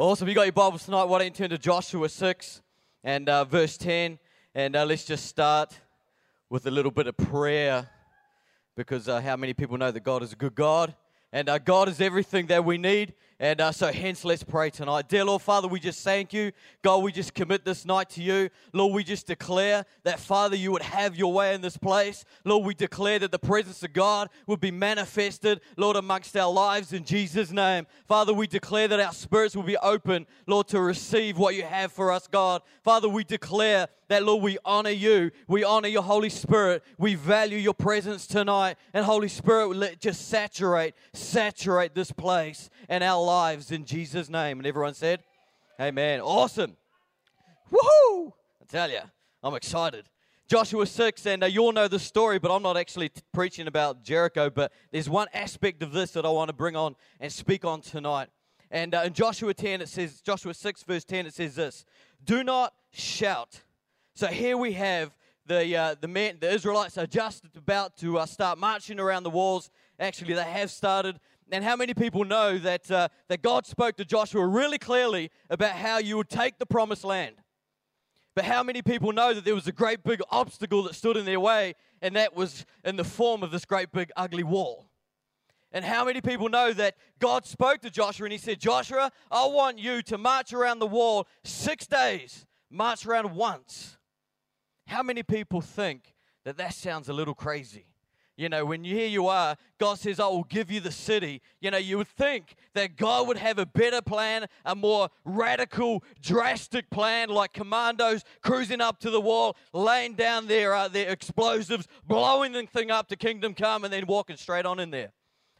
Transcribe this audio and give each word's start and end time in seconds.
Awesome. 0.00 0.28
You 0.28 0.34
got 0.36 0.42
your 0.42 0.52
Bibles 0.52 0.84
tonight. 0.84 1.06
Why 1.06 1.18
don't 1.18 1.24
you 1.24 1.30
turn 1.32 1.50
to 1.50 1.58
Joshua 1.58 2.08
6 2.08 2.62
and 3.02 3.28
uh, 3.28 3.42
verse 3.42 3.76
10? 3.76 4.20
And 4.54 4.76
uh, 4.76 4.84
let's 4.84 5.04
just 5.04 5.26
start 5.26 5.76
with 6.48 6.68
a 6.68 6.70
little 6.70 6.92
bit 6.92 7.08
of 7.08 7.16
prayer 7.16 7.90
because 8.76 9.08
uh, 9.08 9.20
how 9.20 9.34
many 9.34 9.54
people 9.54 9.76
know 9.76 9.90
that 9.90 10.04
God 10.04 10.22
is 10.22 10.32
a 10.32 10.36
good 10.36 10.54
God? 10.54 10.94
And 11.32 11.48
uh, 11.48 11.58
God 11.58 11.88
is 11.88 12.00
everything 12.00 12.46
that 12.46 12.64
we 12.64 12.78
need. 12.78 13.12
And 13.40 13.60
uh, 13.60 13.70
so, 13.70 13.92
hence, 13.92 14.24
let's 14.24 14.42
pray 14.42 14.68
tonight. 14.68 15.08
Dear 15.08 15.24
Lord, 15.24 15.42
Father, 15.42 15.68
we 15.68 15.78
just 15.78 16.02
thank 16.02 16.32
you. 16.32 16.50
God, 16.82 17.04
we 17.04 17.12
just 17.12 17.34
commit 17.34 17.64
this 17.64 17.84
night 17.84 18.10
to 18.10 18.22
you. 18.22 18.50
Lord, 18.72 18.92
we 18.92 19.04
just 19.04 19.28
declare 19.28 19.84
that, 20.02 20.18
Father, 20.18 20.56
you 20.56 20.72
would 20.72 20.82
have 20.82 21.14
your 21.14 21.32
way 21.32 21.54
in 21.54 21.60
this 21.60 21.76
place. 21.76 22.24
Lord, 22.44 22.66
we 22.66 22.74
declare 22.74 23.20
that 23.20 23.30
the 23.30 23.38
presence 23.38 23.84
of 23.84 23.92
God 23.92 24.28
would 24.48 24.58
be 24.58 24.72
manifested, 24.72 25.60
Lord, 25.76 25.94
amongst 25.94 26.36
our 26.36 26.52
lives 26.52 26.92
in 26.92 27.04
Jesus' 27.04 27.52
name. 27.52 27.86
Father, 28.08 28.34
we 28.34 28.48
declare 28.48 28.88
that 28.88 28.98
our 28.98 29.12
spirits 29.12 29.54
will 29.54 29.62
be 29.62 29.76
open, 29.76 30.26
Lord, 30.48 30.66
to 30.68 30.80
receive 30.80 31.38
what 31.38 31.54
you 31.54 31.62
have 31.62 31.92
for 31.92 32.10
us, 32.10 32.26
God. 32.26 32.62
Father, 32.82 33.08
we 33.08 33.22
declare 33.22 33.86
that, 34.08 34.24
Lord, 34.24 34.42
we 34.42 34.58
honor 34.64 34.90
you. 34.90 35.30
We 35.46 35.62
honor 35.62 35.88
your 35.88 36.02
Holy 36.02 36.30
Spirit. 36.30 36.82
We 36.96 37.14
value 37.14 37.58
your 37.58 37.74
presence 37.74 38.26
tonight. 38.26 38.78
And, 38.92 39.04
Holy 39.04 39.28
Spirit, 39.28 39.76
let 39.76 40.00
just 40.00 40.28
saturate, 40.28 40.94
saturate 41.12 41.94
this 41.94 42.10
place 42.10 42.68
and 42.88 43.04
our 43.04 43.22
lives 43.28 43.72
in 43.72 43.84
Jesus' 43.84 44.30
name. 44.30 44.58
And 44.58 44.66
everyone 44.66 44.94
said, 44.94 45.22
Amen. 45.78 46.22
Awesome. 46.22 46.78
Woohoo! 47.70 48.32
I 48.62 48.64
tell 48.66 48.90
you, 48.90 49.00
I'm 49.42 49.54
excited. 49.54 50.06
Joshua 50.48 50.86
6, 50.86 51.26
and 51.26 51.42
uh, 51.42 51.46
you 51.46 51.60
all 51.60 51.72
know 51.72 51.88
the 51.88 51.98
story, 51.98 52.38
but 52.38 52.50
I'm 52.50 52.62
not 52.62 52.78
actually 52.78 53.10
t- 53.10 53.20
preaching 53.34 53.66
about 53.66 54.02
Jericho. 54.02 54.48
But 54.48 54.72
there's 54.90 55.10
one 55.10 55.28
aspect 55.34 55.82
of 55.82 55.92
this 55.92 56.12
that 56.12 56.24
I 56.24 56.30
want 56.30 56.48
to 56.48 56.54
bring 56.54 56.74
on 56.74 56.96
and 57.20 57.30
speak 57.30 57.66
on 57.66 57.82
tonight. 57.82 58.28
And 58.70 58.94
uh, 58.94 59.02
in 59.04 59.12
Joshua 59.12 59.52
10, 59.52 59.82
it 59.82 59.90
says, 59.90 60.22
Joshua 60.22 60.54
6, 60.54 60.84
verse 60.84 61.04
10, 61.04 61.26
it 61.26 61.34
says 61.34 61.54
this 61.54 61.84
Do 62.24 62.42
not 62.42 62.72
shout. 62.92 63.60
So 64.14 64.28
here 64.28 64.56
we 64.56 64.72
have 64.72 65.14
the, 65.44 65.76
uh, 65.76 65.96
the, 66.00 66.08
the 66.40 66.50
Israelites 66.50 66.96
are 66.96 67.06
just 67.06 67.44
about 67.54 67.98
to 67.98 68.18
uh, 68.18 68.24
start 68.24 68.58
marching 68.58 68.98
around 68.98 69.24
the 69.24 69.30
walls. 69.30 69.70
Actually, 70.00 70.32
they 70.32 70.44
have 70.44 70.70
started. 70.70 71.20
And 71.50 71.64
how 71.64 71.76
many 71.76 71.94
people 71.94 72.24
know 72.24 72.58
that, 72.58 72.90
uh, 72.90 73.08
that 73.28 73.42
God 73.42 73.66
spoke 73.66 73.96
to 73.96 74.04
Joshua 74.04 74.46
really 74.46 74.78
clearly 74.78 75.30
about 75.48 75.72
how 75.72 75.98
you 75.98 76.16
would 76.18 76.28
take 76.28 76.58
the 76.58 76.66
promised 76.66 77.04
land? 77.04 77.36
But 78.34 78.44
how 78.44 78.62
many 78.62 78.82
people 78.82 79.12
know 79.12 79.34
that 79.34 79.44
there 79.44 79.54
was 79.54 79.66
a 79.66 79.72
great 79.72 80.04
big 80.04 80.20
obstacle 80.30 80.82
that 80.84 80.94
stood 80.94 81.16
in 81.16 81.24
their 81.24 81.40
way, 81.40 81.74
and 82.02 82.14
that 82.16 82.36
was 82.36 82.66
in 82.84 82.96
the 82.96 83.04
form 83.04 83.42
of 83.42 83.50
this 83.50 83.64
great 83.64 83.90
big 83.90 84.12
ugly 84.16 84.44
wall? 84.44 84.90
And 85.72 85.84
how 85.84 86.04
many 86.04 86.20
people 86.20 86.48
know 86.48 86.72
that 86.72 86.96
God 87.18 87.44
spoke 87.44 87.80
to 87.82 87.90
Joshua 87.90 88.24
and 88.24 88.32
he 88.32 88.38
said, 88.38 88.58
Joshua, 88.58 89.10
I 89.30 89.46
want 89.46 89.78
you 89.78 90.02
to 90.02 90.16
march 90.16 90.52
around 90.52 90.78
the 90.78 90.86
wall 90.86 91.26
six 91.44 91.86
days, 91.86 92.46
march 92.70 93.04
around 93.04 93.34
once. 93.34 93.98
How 94.86 95.02
many 95.02 95.22
people 95.22 95.60
think 95.60 96.14
that 96.44 96.56
that 96.56 96.72
sounds 96.72 97.08
a 97.08 97.12
little 97.12 97.34
crazy? 97.34 97.86
You 98.38 98.48
know, 98.48 98.64
when 98.64 98.84
here 98.84 99.08
you 99.08 99.26
are, 99.26 99.56
God 99.80 99.98
says, 99.98 100.20
I 100.20 100.28
will 100.28 100.44
give 100.44 100.70
you 100.70 100.78
the 100.78 100.92
city. 100.92 101.42
You 101.60 101.72
know, 101.72 101.76
you 101.76 101.98
would 101.98 102.06
think 102.06 102.54
that 102.74 102.96
God 102.96 103.26
would 103.26 103.36
have 103.36 103.58
a 103.58 103.66
better 103.66 104.00
plan, 104.00 104.46
a 104.64 104.76
more 104.76 105.08
radical, 105.24 106.04
drastic 106.22 106.88
plan, 106.88 107.30
like 107.30 107.52
commandos 107.52 108.22
cruising 108.40 108.80
up 108.80 109.00
to 109.00 109.10
the 109.10 109.20
wall, 109.20 109.56
laying 109.72 110.14
down 110.14 110.46
their, 110.46 110.72
uh, 110.72 110.86
their 110.86 111.10
explosives, 111.10 111.88
blowing 112.06 112.52
the 112.52 112.62
thing 112.62 112.92
up 112.92 113.08
to 113.08 113.16
kingdom 113.16 113.54
come, 113.54 113.82
and 113.82 113.92
then 113.92 114.06
walking 114.06 114.36
straight 114.36 114.66
on 114.66 114.78
in 114.78 114.92
there. 114.92 115.10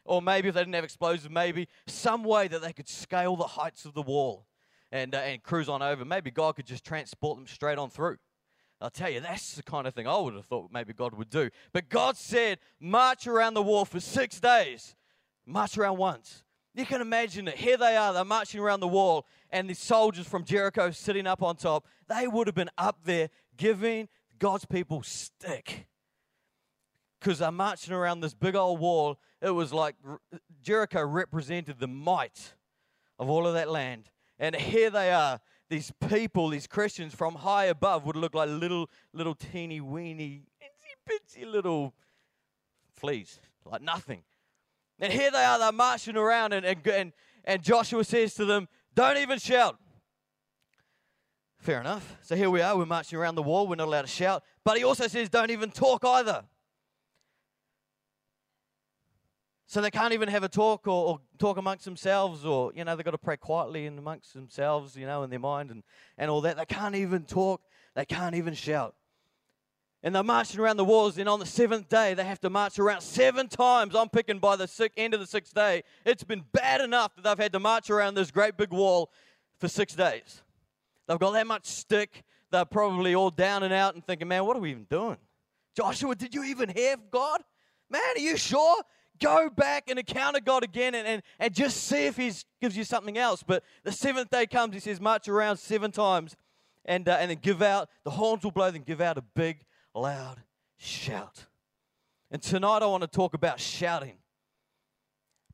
Or 0.05 0.21
maybe 0.21 0.47
if 0.47 0.55
they 0.55 0.61
didn't 0.61 0.75
have 0.75 0.85
explosives, 0.85 1.29
maybe 1.29 1.67
some 1.85 2.23
way 2.23 2.47
that 2.47 2.61
they 2.61 2.71
could 2.71 2.87
scale 2.87 3.35
the 3.35 3.43
heights 3.43 3.83
of 3.83 3.93
the 3.93 4.01
wall 4.01 4.45
and, 4.89 5.13
uh, 5.13 5.17
and 5.17 5.43
cruise 5.43 5.67
on 5.67 5.81
over. 5.81 6.05
Maybe 6.05 6.31
God 6.31 6.55
could 6.55 6.65
just 6.65 6.85
transport 6.85 7.39
them 7.39 7.45
straight 7.45 7.77
on 7.77 7.89
through. 7.89 8.19
I'll 8.81 8.89
tell 8.89 9.09
you, 9.09 9.19
that's 9.19 9.55
the 9.55 9.63
kind 9.63 9.87
of 9.87 9.93
thing 9.93 10.07
I 10.07 10.17
would 10.17 10.35
have 10.35 10.45
thought 10.45 10.71
maybe 10.71 10.93
God 10.93 11.13
would 11.13 11.29
do. 11.29 11.49
But 11.73 11.89
God 11.89 12.15
said, 12.15 12.59
march 12.79 13.27
around 13.27 13.53
the 13.53 13.61
wall 13.61 13.83
for 13.85 13.99
six 13.99 14.39
days. 14.39 14.95
March 15.45 15.77
around 15.77 15.97
once. 15.97 16.43
You 16.75 16.85
can 16.85 17.01
imagine 17.01 17.47
it. 17.47 17.55
Here 17.55 17.75
they 17.75 17.97
are, 17.97 18.13
they're 18.13 18.23
marching 18.23 18.61
around 18.61 18.79
the 18.79 18.87
wall, 18.87 19.25
and 19.49 19.69
the 19.69 19.73
soldiers 19.73 20.27
from 20.27 20.45
Jericho 20.45 20.91
sitting 20.91 21.27
up 21.27 21.41
on 21.41 21.57
top. 21.57 21.85
They 22.07 22.27
would 22.27 22.47
have 22.47 22.55
been 22.55 22.69
up 22.77 22.99
there 23.03 23.29
giving 23.57 24.07
God's 24.37 24.65
people 24.65 25.03
stick. 25.03 25.87
Because 27.19 27.39
they're 27.39 27.51
marching 27.51 27.93
around 27.93 28.21
this 28.21 28.33
big 28.33 28.55
old 28.55 28.79
wall. 28.79 29.19
It 29.41 29.49
was 29.49 29.73
like 29.73 29.95
Jericho 30.61 31.03
represented 31.03 31.79
the 31.79 31.87
might 31.87 32.53
of 33.17 33.29
all 33.29 33.45
of 33.45 33.55
that 33.55 33.69
land. 33.69 34.09
And 34.37 34.55
here 34.55 34.89
they 34.89 35.11
are, 35.11 35.41
these 35.69 35.91
people, 36.09 36.49
these 36.49 36.67
Christians 36.67 37.13
from 37.13 37.35
high 37.35 37.65
above 37.65 38.05
would 38.05 38.15
look 38.15 38.33
like 38.33 38.49
little, 38.49 38.89
little 39.13 39.35
teeny 39.35 39.79
weeny, 39.79 40.43
itsy 40.61 41.43
bitsy 41.43 41.51
little 41.51 41.93
fleas, 42.95 43.39
like 43.65 43.81
nothing. 43.81 44.23
And 44.99 45.13
here 45.13 45.31
they 45.31 45.43
are, 45.43 45.59
they're 45.59 45.71
marching 45.71 46.17
around, 46.17 46.53
and, 46.53 46.65
and, 46.65 46.85
and, 46.87 47.13
and 47.45 47.63
Joshua 47.63 48.03
says 48.03 48.33
to 48.35 48.45
them, 48.45 48.67
Don't 48.95 49.17
even 49.17 49.39
shout. 49.39 49.77
Fair 51.59 51.79
enough. 51.79 52.17
So 52.21 52.35
here 52.35 52.49
we 52.49 52.61
are, 52.61 52.75
we're 52.75 52.85
marching 52.85 53.19
around 53.19 53.35
the 53.35 53.43
wall, 53.43 53.67
we're 53.67 53.75
not 53.75 53.87
allowed 53.87 54.01
to 54.03 54.07
shout. 54.07 54.43
But 54.63 54.77
he 54.77 54.83
also 54.83 55.07
says, 55.07 55.29
Don't 55.29 55.51
even 55.51 55.71
talk 55.71 56.03
either. 56.03 56.43
So 59.69 59.81
they 59.81 59.91
can't 59.91 60.13
even 60.13 60.29
have 60.29 60.41
a 60.41 60.49
talk 60.49 60.87
or, 60.87 61.09
or, 61.09 61.19
talk 61.37 61.57
amongst 61.57 61.85
themselves, 61.85 62.43
or, 62.43 62.71
you 62.75 62.83
know, 62.83 62.95
they've 62.95 63.05
got 63.05 63.11
to 63.11 63.19
pray 63.19 63.37
quietly 63.37 63.85
in 63.85 63.99
amongst 63.99 64.33
themselves, 64.33 64.95
you 64.95 65.05
know, 65.05 65.21
in 65.21 65.29
their 65.29 65.37
mind 65.37 65.69
and, 65.69 65.83
and 66.17 66.31
all 66.31 66.41
that. 66.41 66.57
They 66.57 66.65
can't 66.65 66.95
even 66.95 67.23
talk, 67.23 67.61
they 67.93 68.03
can't 68.03 68.33
even 68.33 68.55
shout. 68.55 68.95
And 70.01 70.15
they're 70.15 70.23
marching 70.23 70.59
around 70.59 70.77
the 70.77 70.85
walls, 70.85 71.19
and 71.19 71.29
on 71.29 71.39
the 71.39 71.45
seventh 71.45 71.87
day, 71.87 72.15
they 72.15 72.23
have 72.23 72.39
to 72.39 72.49
march 72.49 72.79
around 72.79 73.01
seven 73.01 73.47
times. 73.47 73.95
I'm 73.95 74.09
picking 74.09 74.39
by 74.39 74.55
the 74.55 74.89
end 74.97 75.13
of 75.13 75.19
the 75.19 75.27
sixth 75.27 75.53
day. 75.53 75.83
It's 76.03 76.23
been 76.23 76.45
bad 76.51 76.81
enough 76.81 77.15
that 77.15 77.23
they've 77.23 77.37
had 77.37 77.53
to 77.53 77.59
march 77.59 77.91
around 77.91 78.15
this 78.15 78.31
great 78.31 78.57
big 78.57 78.71
wall 78.71 79.11
for 79.59 79.67
six 79.67 79.93
days. 79.93 80.41
They've 81.07 81.19
got 81.19 81.33
that 81.33 81.45
much 81.45 81.67
stick. 81.67 82.23
They're 82.49 82.65
probably 82.65 83.13
all 83.13 83.29
down 83.29 83.61
and 83.61 83.71
out 83.71 83.93
and 83.93 84.03
thinking, 84.03 84.29
man, 84.29 84.45
what 84.45 84.57
are 84.57 84.61
we 84.61 84.71
even 84.71 84.87
doing? 84.89 85.17
Joshua, 85.77 86.15
did 86.15 86.33
you 86.33 86.43
even 86.45 86.69
hear 86.69 86.95
God? 87.11 87.43
Man, 87.87 88.01
are 88.15 88.19
you 88.19 88.35
sure? 88.35 88.81
Go 89.19 89.49
back 89.49 89.89
and 89.89 89.99
encounter 89.99 90.39
God 90.39 90.63
again 90.63 90.95
and, 90.95 91.07
and, 91.07 91.23
and 91.39 91.53
just 91.53 91.85
see 91.85 92.05
if 92.05 92.17
He 92.17 92.31
gives 92.61 92.75
you 92.75 92.83
something 92.83 93.17
else. 93.17 93.43
But 93.43 93.63
the 93.83 93.91
seventh 93.91 94.29
day 94.29 94.45
comes, 94.45 94.73
He 94.73 94.79
says, 94.79 94.99
march 94.99 95.27
around 95.27 95.57
seven 95.57 95.91
times 95.91 96.35
and, 96.85 97.07
uh, 97.07 97.17
and 97.19 97.29
then 97.31 97.39
give 97.41 97.61
out, 97.61 97.89
the 98.03 98.11
horns 98.11 98.43
will 98.43 98.51
blow, 98.51 98.71
then 98.71 98.83
give 98.83 99.01
out 99.01 99.17
a 99.17 99.21
big, 99.21 99.63
loud 99.93 100.41
shout. 100.77 101.45
And 102.31 102.41
tonight 102.41 102.81
I 102.81 102.85
want 102.85 103.01
to 103.01 103.07
talk 103.07 103.33
about 103.33 103.59
shouting. 103.59 104.17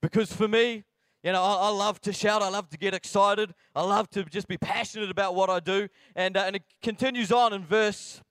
Because 0.01 0.31
for 0.31 0.47
me, 0.47 0.83
you 1.23 1.31
know, 1.31 1.41
I, 1.41 1.67
I, 1.67 1.69
love 1.69 1.99
to 2.01 2.13
shout. 2.13 2.43
I 2.43 2.49
love 2.49 2.69
to 2.69 2.77
get 2.77 2.93
excited. 2.93 3.53
I 3.75 3.81
love 3.81 4.09
to 4.11 4.23
just 4.25 4.47
be 4.47 4.57
passionate 4.57 5.09
about 5.09 5.33
what 5.33 5.49
I 5.49 5.59
do. 5.59 5.87
And, 6.15 6.37
uh, 6.37 6.43
and 6.45 6.55
it 6.57 6.63
continues 6.83 7.31
on 7.31 7.53
in 7.53 7.65
verse, 7.65 8.21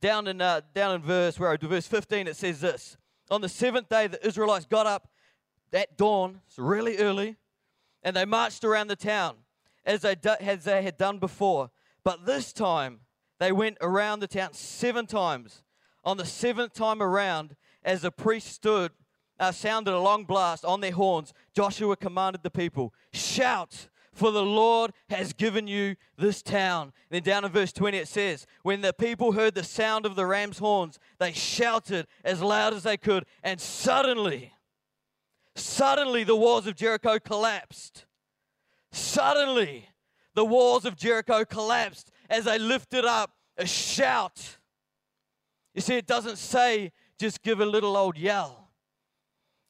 down 0.00 0.26
in, 0.26 0.40
uh, 0.40 0.62
down 0.74 0.94
in 0.94 1.02
verse, 1.02 1.38
where 1.38 1.50
I 1.50 1.56
do, 1.56 1.68
verse 1.68 1.86
15, 1.86 2.28
it 2.28 2.36
says 2.36 2.60
this 2.60 2.96
on 3.32 3.40
the 3.40 3.48
seventh 3.48 3.88
day, 3.88 4.06
the 4.06 4.24
Israelites 4.24 4.66
got 4.66 4.86
up 4.86 5.08
at 5.72 5.96
dawn, 5.96 6.42
it's 6.46 6.58
really 6.58 6.98
early, 6.98 7.36
and 8.02 8.14
they 8.14 8.26
marched 8.26 8.62
around 8.62 8.88
the 8.88 8.96
town 8.96 9.36
as 9.86 10.02
they, 10.02 10.14
do, 10.14 10.34
as 10.38 10.64
they 10.64 10.82
had 10.82 10.98
done 10.98 11.18
before. 11.18 11.70
But 12.04 12.26
this 12.26 12.52
time, 12.52 13.00
they 13.40 13.50
went 13.50 13.78
around 13.80 14.20
the 14.20 14.28
town 14.28 14.52
seven 14.52 15.06
times. 15.06 15.62
On 16.04 16.18
the 16.18 16.26
seventh 16.26 16.74
time 16.74 17.00
around, 17.00 17.56
as 17.82 18.02
the 18.02 18.10
priest 18.10 18.48
stood, 18.48 18.92
uh, 19.40 19.50
sounded 19.50 19.94
a 19.94 19.98
long 19.98 20.24
blast 20.24 20.64
on 20.64 20.82
their 20.82 20.92
horns, 20.92 21.32
Joshua 21.54 21.96
commanded 21.96 22.42
the 22.42 22.50
people, 22.50 22.92
Shout, 23.14 23.88
for 24.12 24.30
the 24.30 24.42
Lord 24.42 24.92
has 25.08 25.32
given 25.32 25.66
you 25.66 25.96
this 26.18 26.42
town. 26.42 26.92
Then 27.10 27.22
down 27.22 27.44
in 27.44 27.50
verse 27.50 27.72
20 27.72 27.96
it 27.96 28.08
says, 28.08 28.46
When 28.62 28.82
the 28.82 28.92
people 28.92 29.32
heard 29.32 29.54
the 29.54 29.64
sound 29.64 30.04
of 30.04 30.16
the 30.16 30.26
ram's 30.26 30.58
horns, 30.58 30.98
they 31.18 31.32
shouted 31.32 32.06
as 32.24 32.42
loud 32.42 32.74
as 32.74 32.82
they 32.82 32.96
could, 32.96 33.24
and 33.42 33.60
suddenly, 33.60 34.52
suddenly 35.54 36.24
the 36.24 36.36
walls 36.36 36.66
of 36.66 36.76
Jericho 36.76 37.18
collapsed. 37.18 38.04
Suddenly, 38.92 39.88
the 40.34 40.44
walls 40.44 40.84
of 40.84 40.96
Jericho 40.96 41.44
collapsed 41.44 42.10
as 42.28 42.44
they 42.44 42.58
lifted 42.58 43.06
up 43.06 43.32
a 43.56 43.66
shout. 43.66 44.58
You 45.74 45.80
see, 45.80 45.96
it 45.96 46.06
doesn't 46.06 46.36
say 46.36 46.92
just 47.18 47.42
give 47.42 47.60
a 47.60 47.66
little 47.66 47.96
old 47.96 48.18
yell. 48.18 48.70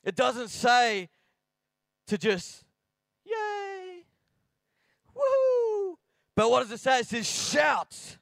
It 0.03 0.17
doesn't 0.17 0.49
say 0.49 1.09
to 2.09 2.19
just, 2.19 2.65
yay 3.25 4.03
Woo! 5.15 5.99
But 6.35 6.51
what 6.51 6.63
does 6.63 6.73
it 6.73 6.81
say? 6.81 7.01
It 7.01 7.07
says 7.07 7.31
shouts. 7.31 8.19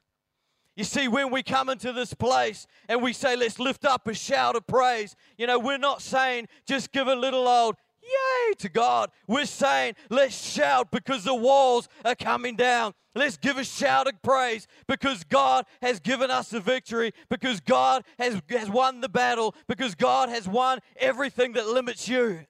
You 0.75 0.83
see, 0.83 1.07
when 1.07 1.31
we 1.31 1.43
come 1.43 1.69
into 1.69 1.91
this 1.93 2.13
place 2.13 2.65
and 2.87 3.01
we 3.01 3.13
say, 3.13 3.35
let's 3.35 3.59
lift 3.59 3.85
up 3.85 4.07
a 4.07 4.13
shout 4.13 4.55
of 4.55 4.65
praise, 4.67 5.15
you 5.37 5.45
know, 5.45 5.59
we're 5.59 5.77
not 5.77 6.01
saying 6.01 6.47
just 6.65 6.91
give 6.91 7.07
a 7.07 7.15
little 7.15 7.47
old 7.47 7.75
Yay 8.03 8.53
to 8.55 8.69
God. 8.69 9.11
We're 9.27 9.45
saying, 9.45 9.95
let's 10.09 10.35
shout 10.35 10.91
because 10.91 11.23
the 11.23 11.35
walls 11.35 11.87
are 12.03 12.15
coming 12.15 12.55
down. 12.55 12.93
Let's 13.13 13.37
give 13.37 13.57
a 13.57 13.63
shout 13.63 14.07
of 14.07 14.21
praise 14.21 14.67
because 14.87 15.23
God 15.23 15.65
has 15.81 15.99
given 15.99 16.31
us 16.31 16.49
the 16.49 16.59
victory, 16.59 17.11
because 17.29 17.59
God 17.59 18.03
has, 18.17 18.41
has 18.49 18.69
won 18.69 19.01
the 19.01 19.09
battle, 19.09 19.53
because 19.67 19.95
God 19.95 20.29
has 20.29 20.47
won 20.47 20.79
everything 20.97 21.53
that 21.53 21.67
limits 21.67 22.07
you. 22.07 22.45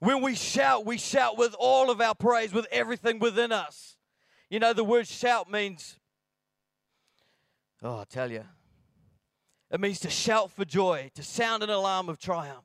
When 0.00 0.22
we 0.22 0.34
shout, 0.34 0.84
we 0.84 0.98
shout 0.98 1.38
with 1.38 1.54
all 1.58 1.90
of 1.90 2.00
our 2.00 2.14
praise, 2.14 2.52
with 2.52 2.66
everything 2.70 3.20
within 3.20 3.52
us. 3.52 3.96
You 4.50 4.58
know, 4.58 4.72
the 4.72 4.84
word 4.84 5.06
shout 5.06 5.50
means, 5.50 5.98
oh, 7.82 8.00
I 8.00 8.04
tell 8.04 8.30
you, 8.30 8.44
it 9.70 9.80
means 9.80 10.00
to 10.00 10.10
shout 10.10 10.50
for 10.50 10.64
joy, 10.64 11.10
to 11.14 11.22
sound 11.22 11.62
an 11.62 11.70
alarm 11.70 12.08
of 12.08 12.18
triumph 12.18 12.64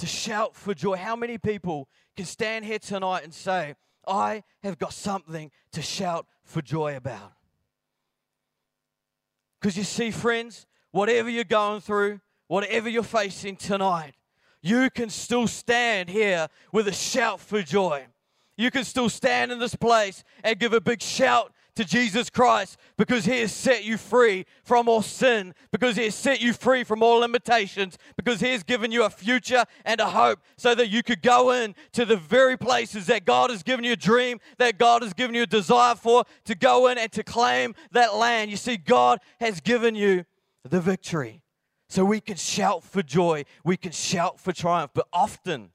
to 0.00 0.06
shout 0.06 0.56
for 0.56 0.74
joy. 0.74 0.96
How 0.96 1.14
many 1.14 1.38
people 1.38 1.88
can 2.16 2.24
stand 2.24 2.64
here 2.64 2.78
tonight 2.78 3.22
and 3.22 3.32
say, 3.32 3.76
I 4.06 4.42
have 4.62 4.78
got 4.78 4.94
something 4.94 5.50
to 5.72 5.82
shout 5.82 6.26
for 6.42 6.62
joy 6.62 6.96
about? 6.96 7.32
Because 9.60 9.76
you 9.76 9.84
see, 9.84 10.10
friends, 10.10 10.66
whatever 10.90 11.28
you're 11.28 11.44
going 11.44 11.82
through, 11.82 12.20
whatever 12.48 12.88
you're 12.88 13.02
facing 13.02 13.56
tonight, 13.56 14.14
you 14.62 14.88
can 14.90 15.10
still 15.10 15.46
stand 15.46 16.08
here 16.08 16.48
with 16.72 16.88
a 16.88 16.92
shout 16.92 17.38
for 17.38 17.62
joy. 17.62 18.06
You 18.60 18.70
can 18.70 18.84
still 18.84 19.08
stand 19.08 19.50
in 19.50 19.58
this 19.58 19.74
place 19.74 20.22
and 20.44 20.58
give 20.58 20.74
a 20.74 20.82
big 20.82 21.00
shout 21.00 21.52
to 21.76 21.84
Jesus 21.84 22.28
Christ 22.28 22.76
because 22.98 23.24
He 23.24 23.40
has 23.40 23.52
set 23.52 23.84
you 23.84 23.96
free 23.96 24.44
from 24.64 24.86
all 24.86 25.00
sin, 25.00 25.54
because 25.72 25.96
He 25.96 26.04
has 26.04 26.14
set 26.14 26.42
you 26.42 26.52
free 26.52 26.84
from 26.84 27.02
all 27.02 27.20
limitations, 27.20 27.96
because 28.16 28.40
He 28.40 28.50
has 28.50 28.62
given 28.62 28.92
you 28.92 29.04
a 29.04 29.08
future 29.08 29.64
and 29.86 29.98
a 29.98 30.10
hope 30.10 30.40
so 30.58 30.74
that 30.74 30.88
you 30.88 31.02
could 31.02 31.22
go 31.22 31.52
in 31.52 31.74
to 31.92 32.04
the 32.04 32.18
very 32.18 32.58
places 32.58 33.06
that 33.06 33.24
God 33.24 33.48
has 33.48 33.62
given 33.62 33.82
you 33.82 33.92
a 33.92 33.96
dream, 33.96 34.40
that 34.58 34.76
God 34.76 35.02
has 35.02 35.14
given 35.14 35.34
you 35.34 35.44
a 35.44 35.46
desire 35.46 35.94
for, 35.94 36.24
to 36.44 36.54
go 36.54 36.88
in 36.88 36.98
and 36.98 37.10
to 37.12 37.22
claim 37.22 37.74
that 37.92 38.14
land. 38.14 38.50
You 38.50 38.58
see, 38.58 38.76
God 38.76 39.20
has 39.40 39.60
given 39.60 39.94
you 39.94 40.26
the 40.68 40.82
victory. 40.82 41.40
So 41.88 42.04
we 42.04 42.20
can 42.20 42.36
shout 42.36 42.84
for 42.84 43.02
joy, 43.02 43.44
we 43.64 43.78
can 43.78 43.92
shout 43.92 44.38
for 44.38 44.52
triumph, 44.52 44.90
but 44.94 45.08
often, 45.14 45.70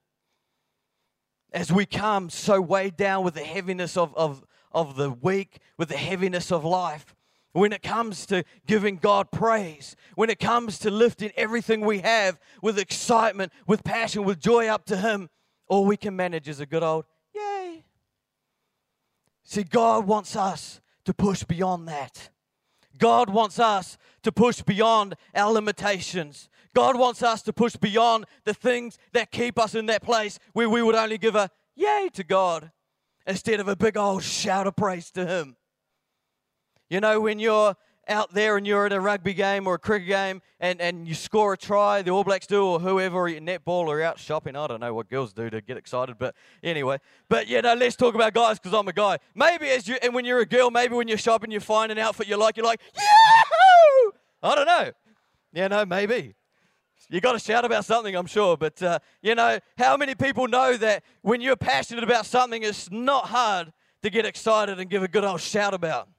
as 1.55 1.71
we 1.71 1.85
come 1.85 2.29
so 2.29 2.59
weighed 2.59 2.97
down 2.97 3.23
with 3.23 3.33
the 3.33 3.43
heaviness 3.43 3.95
of, 3.95 4.13
of, 4.15 4.43
of 4.73 4.97
the 4.97 5.09
week, 5.09 5.59
with 5.77 5.87
the 5.87 5.97
heaviness 5.97 6.51
of 6.51 6.65
life. 6.65 7.15
When 7.53 7.71
it 7.71 7.81
comes 7.81 8.25
to 8.25 8.43
giving 8.67 8.97
God 8.97 9.31
praise, 9.31 9.95
when 10.15 10.29
it 10.29 10.37
comes 10.37 10.77
to 10.79 10.91
lifting 10.91 11.31
everything 11.37 11.79
we 11.79 11.99
have 11.99 12.37
with 12.61 12.77
excitement, 12.77 13.53
with 13.65 13.85
passion, 13.85 14.25
with 14.25 14.41
joy 14.41 14.67
up 14.67 14.85
to 14.87 14.97
Him, 14.97 15.29
all 15.69 15.85
we 15.85 15.95
can 15.95 16.13
manage 16.13 16.49
is 16.49 16.59
a 16.59 16.65
good 16.65 16.83
old 16.83 17.05
yay. 17.33 17.85
See, 19.45 19.63
God 19.63 20.05
wants 20.05 20.35
us 20.35 20.81
to 21.05 21.13
push 21.13 21.45
beyond 21.45 21.87
that. 21.87 22.29
God 22.97 23.29
wants 23.29 23.59
us 23.59 23.97
to 24.23 24.31
push 24.33 24.61
beyond 24.61 25.15
our 25.33 25.53
limitations. 25.53 26.49
God 26.75 26.99
wants 26.99 27.23
us 27.23 27.41
to 27.43 27.53
push 27.53 27.77
beyond 27.77 28.25
the 28.43 28.53
things 28.53 28.99
that 29.13 29.31
keep 29.31 29.57
us 29.57 29.73
in 29.73 29.85
that 29.85 30.03
place 30.03 30.37
where 30.53 30.69
we 30.69 30.83
would 30.83 30.93
only 30.93 31.17
give 31.17 31.35
a 31.35 31.49
yay 31.75 32.09
to 32.13 32.23
God 32.23 32.71
instead 33.25 33.59
of 33.59 33.67
a 33.67 33.75
big 33.75 33.97
old 33.97 34.23
shout 34.23 34.67
of 34.67 34.75
praise 34.75 35.09
to 35.11 35.25
Him. 35.25 35.55
You 36.89 36.99
know, 36.99 37.21
when 37.21 37.39
you're 37.39 37.75
out 38.07 38.33
there 38.33 38.57
and 38.57 38.67
you're 38.67 38.85
at 38.85 38.93
a 38.93 38.99
rugby 38.99 39.33
game 39.33 39.67
or 39.67 39.75
a 39.75 39.79
cricket 39.79 40.09
game 40.09 40.41
and, 40.59 40.79
and 40.81 41.07
you 41.07 41.15
score 41.15 41.53
a 41.53 41.57
try, 41.57 42.01
the 42.01 42.11
All 42.11 42.25
Blacks 42.25 42.45
do, 42.45 42.63
or 42.63 42.79
whoever, 42.79 43.27
or 43.27 43.29
netball, 43.29 43.87
or 43.87 44.01
out 44.01 44.19
shopping. 44.19 44.55
I 44.55 44.67
don't 44.67 44.81
know 44.81 44.93
what 44.93 45.09
girls 45.09 45.33
do 45.33 45.49
to 45.49 45.61
get 45.61 45.77
excited, 45.77 46.17
but 46.19 46.35
anyway. 46.61 46.99
But 47.29 47.47
you 47.47 47.61
know, 47.61 47.73
let's 47.73 47.95
talk 47.95 48.15
about 48.15 48.33
guys 48.33 48.59
because 48.59 48.77
I'm 48.77 48.87
a 48.87 48.93
guy. 48.93 49.17
Maybe 49.33 49.69
as 49.69 49.87
you, 49.87 49.95
and 50.03 50.13
when 50.13 50.25
you're 50.25 50.39
a 50.39 50.45
girl, 50.45 50.69
maybe 50.71 50.93
when 50.93 51.07
you're 51.07 51.17
shopping, 51.17 51.51
you 51.51 51.61
find 51.61 51.91
an 51.91 51.97
outfit 51.97 52.27
you 52.27 52.37
like, 52.37 52.57
you're 52.57 52.65
like, 52.65 52.81
Yahoo! 52.93 54.11
I 54.43 54.55
don't 54.55 54.67
know. 54.67 54.91
You 55.53 55.69
know, 55.69 55.85
maybe. 55.85 56.35
You 57.09 57.21
got 57.21 57.33
to 57.33 57.39
shout 57.39 57.65
about 57.65 57.85
something, 57.85 58.15
I'm 58.15 58.25
sure. 58.25 58.57
But, 58.57 58.81
uh, 58.81 58.99
you 59.21 59.35
know, 59.35 59.59
how 59.77 59.95
many 59.97 60.15
people 60.15 60.47
know 60.47 60.75
that 60.77 61.03
when 61.21 61.41
you're 61.41 61.55
passionate 61.55 62.03
about 62.03 62.25
something, 62.25 62.63
it's 62.63 62.89
not 62.91 63.25
hard 63.27 63.71
to 64.01 64.09
get 64.09 64.25
excited 64.25 64.79
and 64.79 64.89
give 64.89 65.03
a 65.03 65.07
good 65.07 65.23
old 65.23 65.41
shout 65.41 65.73
about? 65.73 66.09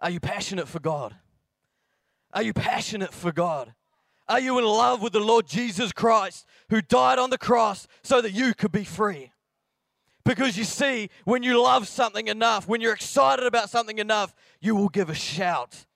Are 0.00 0.10
you 0.10 0.20
passionate 0.20 0.68
for 0.68 0.80
God? 0.80 1.14
Are 2.32 2.42
you 2.42 2.52
passionate 2.52 3.14
for 3.14 3.32
God? 3.32 3.72
Are 4.28 4.40
you 4.40 4.58
in 4.58 4.64
love 4.64 5.00
with 5.00 5.12
the 5.12 5.20
Lord 5.20 5.46
Jesus 5.46 5.92
Christ 5.92 6.46
who 6.68 6.82
died 6.82 7.18
on 7.18 7.30
the 7.30 7.38
cross 7.38 7.86
so 8.02 8.20
that 8.20 8.32
you 8.32 8.54
could 8.54 8.72
be 8.72 8.84
free? 8.84 9.32
Because 10.24 10.58
you 10.58 10.64
see, 10.64 11.08
when 11.24 11.44
you 11.44 11.62
love 11.62 11.86
something 11.86 12.26
enough, 12.26 12.66
when 12.66 12.80
you're 12.80 12.92
excited 12.92 13.46
about 13.46 13.70
something 13.70 13.98
enough, 13.98 14.34
you 14.60 14.74
will 14.74 14.88
give 14.88 15.08
a 15.08 15.14
shout. 15.14 15.86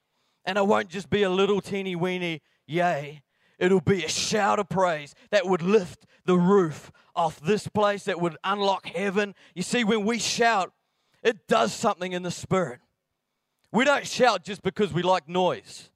And 0.44 0.56
it 0.56 0.66
won't 0.66 0.88
just 0.88 1.10
be 1.10 1.24
a 1.24 1.30
little 1.30 1.60
teeny 1.60 1.96
weeny 1.96 2.40
Yea, 2.70 3.20
it'll 3.58 3.80
be 3.80 4.04
a 4.04 4.08
shout 4.08 4.60
of 4.60 4.68
praise 4.68 5.12
that 5.30 5.44
would 5.44 5.60
lift 5.60 6.06
the 6.24 6.38
roof 6.38 6.92
off 7.16 7.40
this 7.40 7.66
place, 7.66 8.04
that 8.04 8.20
would 8.20 8.36
unlock 8.44 8.86
heaven. 8.86 9.34
You 9.56 9.64
see, 9.64 9.82
when 9.82 10.04
we 10.04 10.20
shout, 10.20 10.72
it 11.20 11.48
does 11.48 11.74
something 11.74 12.12
in 12.12 12.22
the 12.22 12.30
spirit. 12.30 12.78
We 13.72 13.84
don't 13.84 14.06
shout 14.06 14.44
just 14.44 14.62
because 14.62 14.92
we 14.92 15.02
like 15.02 15.28
noise, 15.28 15.90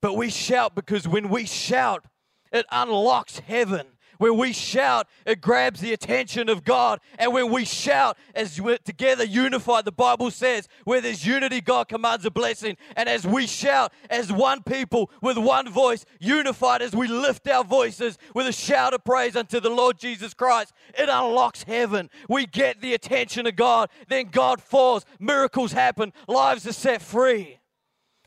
but 0.00 0.16
we 0.16 0.30
shout 0.30 0.76
because 0.76 1.08
when 1.08 1.28
we 1.28 1.44
shout, 1.44 2.04
it 2.52 2.64
unlocks 2.70 3.40
heaven. 3.40 3.86
When 4.18 4.36
we 4.36 4.52
shout, 4.52 5.08
it 5.26 5.40
grabs 5.40 5.80
the 5.80 5.92
attention 5.92 6.48
of 6.48 6.64
God. 6.64 7.00
And 7.18 7.32
when 7.32 7.50
we 7.50 7.64
shout, 7.64 8.16
as 8.34 8.60
we're 8.60 8.78
together 8.78 9.24
unified, 9.24 9.84
the 9.84 9.92
Bible 9.92 10.30
says, 10.30 10.68
where 10.84 11.00
there's 11.00 11.26
unity, 11.26 11.60
God 11.60 11.88
commands 11.88 12.24
a 12.24 12.30
blessing. 12.30 12.76
And 12.96 13.08
as 13.08 13.26
we 13.26 13.46
shout 13.46 13.92
as 14.10 14.32
one 14.32 14.62
people 14.62 15.10
with 15.20 15.38
one 15.38 15.68
voice, 15.68 16.04
unified 16.20 16.82
as 16.82 16.94
we 16.94 17.08
lift 17.08 17.48
our 17.48 17.64
voices 17.64 18.18
with 18.34 18.46
a 18.46 18.52
shout 18.52 18.94
of 18.94 19.04
praise 19.04 19.36
unto 19.36 19.60
the 19.60 19.70
Lord 19.70 19.98
Jesus 19.98 20.34
Christ, 20.34 20.72
it 20.98 21.08
unlocks 21.08 21.64
heaven. 21.64 22.10
We 22.28 22.46
get 22.46 22.80
the 22.80 22.94
attention 22.94 23.46
of 23.46 23.56
God. 23.56 23.90
Then 24.08 24.26
God 24.30 24.62
falls, 24.62 25.04
miracles 25.18 25.72
happen, 25.72 26.12
lives 26.28 26.66
are 26.66 26.72
set 26.72 27.02
free. 27.02 27.58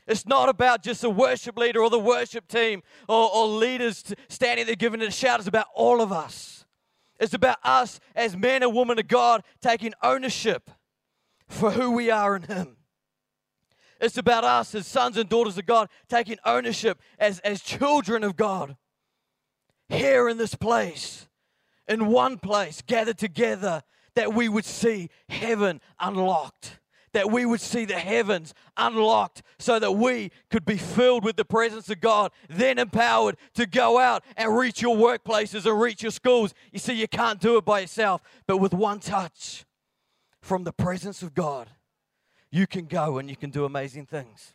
It's 0.08 0.26
not 0.26 0.48
about 0.48 0.82
just 0.82 1.02
the 1.02 1.10
worship 1.10 1.58
leader 1.58 1.82
or 1.82 1.90
the 1.90 1.98
worship 1.98 2.48
team 2.48 2.82
or, 3.08 3.30
or 3.30 3.46
leaders 3.46 4.02
standing 4.30 4.64
there 4.64 4.74
giving 4.74 5.02
it 5.02 5.08
a 5.08 5.12
shout. 5.12 5.38
It's 5.38 5.48
about 5.48 5.66
all 5.74 6.00
of 6.00 6.10
us. 6.10 6.64
It's 7.20 7.34
about 7.34 7.58
us 7.62 8.00
as 8.16 8.34
men 8.34 8.62
and 8.62 8.74
women 8.74 8.98
of 8.98 9.06
God 9.06 9.42
taking 9.60 9.92
ownership 10.02 10.70
for 11.46 11.72
who 11.72 11.90
we 11.90 12.10
are 12.10 12.34
in 12.36 12.42
Him. 12.42 12.76
It's 14.00 14.16
about 14.16 14.44
us 14.44 14.74
as 14.74 14.86
sons 14.86 15.18
and 15.18 15.28
daughters 15.28 15.58
of 15.58 15.66
God 15.66 15.90
taking 16.08 16.38
ownership 16.44 17.00
as, 17.18 17.38
as 17.40 17.60
children 17.60 18.24
of 18.24 18.34
God 18.36 18.76
here 19.90 20.28
in 20.28 20.38
this 20.38 20.54
place, 20.54 21.28
in 21.86 22.06
one 22.06 22.38
place, 22.38 22.82
gathered 22.86 23.18
together, 23.18 23.82
that 24.14 24.32
we 24.32 24.48
would 24.48 24.64
see 24.64 25.10
heaven 25.28 25.80
unlocked 26.00 26.77
that 27.12 27.30
we 27.30 27.46
would 27.46 27.60
see 27.60 27.84
the 27.84 27.98
heavens 27.98 28.54
unlocked 28.76 29.42
so 29.58 29.78
that 29.78 29.92
we 29.92 30.30
could 30.50 30.64
be 30.64 30.76
filled 30.76 31.24
with 31.24 31.36
the 31.36 31.44
presence 31.44 31.88
of 31.90 32.00
God, 32.00 32.32
then 32.48 32.78
empowered 32.78 33.36
to 33.54 33.66
go 33.66 33.98
out 33.98 34.24
and 34.36 34.56
reach 34.56 34.82
your 34.82 34.96
workplaces 34.96 35.66
and 35.66 35.80
reach 35.80 36.02
your 36.02 36.12
schools. 36.12 36.54
You 36.72 36.78
see, 36.78 36.94
you 36.94 37.08
can't 37.08 37.40
do 37.40 37.56
it 37.56 37.64
by 37.64 37.80
yourself, 37.80 38.22
but 38.46 38.58
with 38.58 38.74
one 38.74 39.00
touch 39.00 39.64
from 40.40 40.64
the 40.64 40.72
presence 40.72 41.22
of 41.22 41.34
God, 41.34 41.70
you 42.50 42.66
can 42.66 42.86
go 42.86 43.18
and 43.18 43.28
you 43.28 43.36
can 43.36 43.50
do 43.50 43.64
amazing 43.64 44.06
things. 44.06 44.54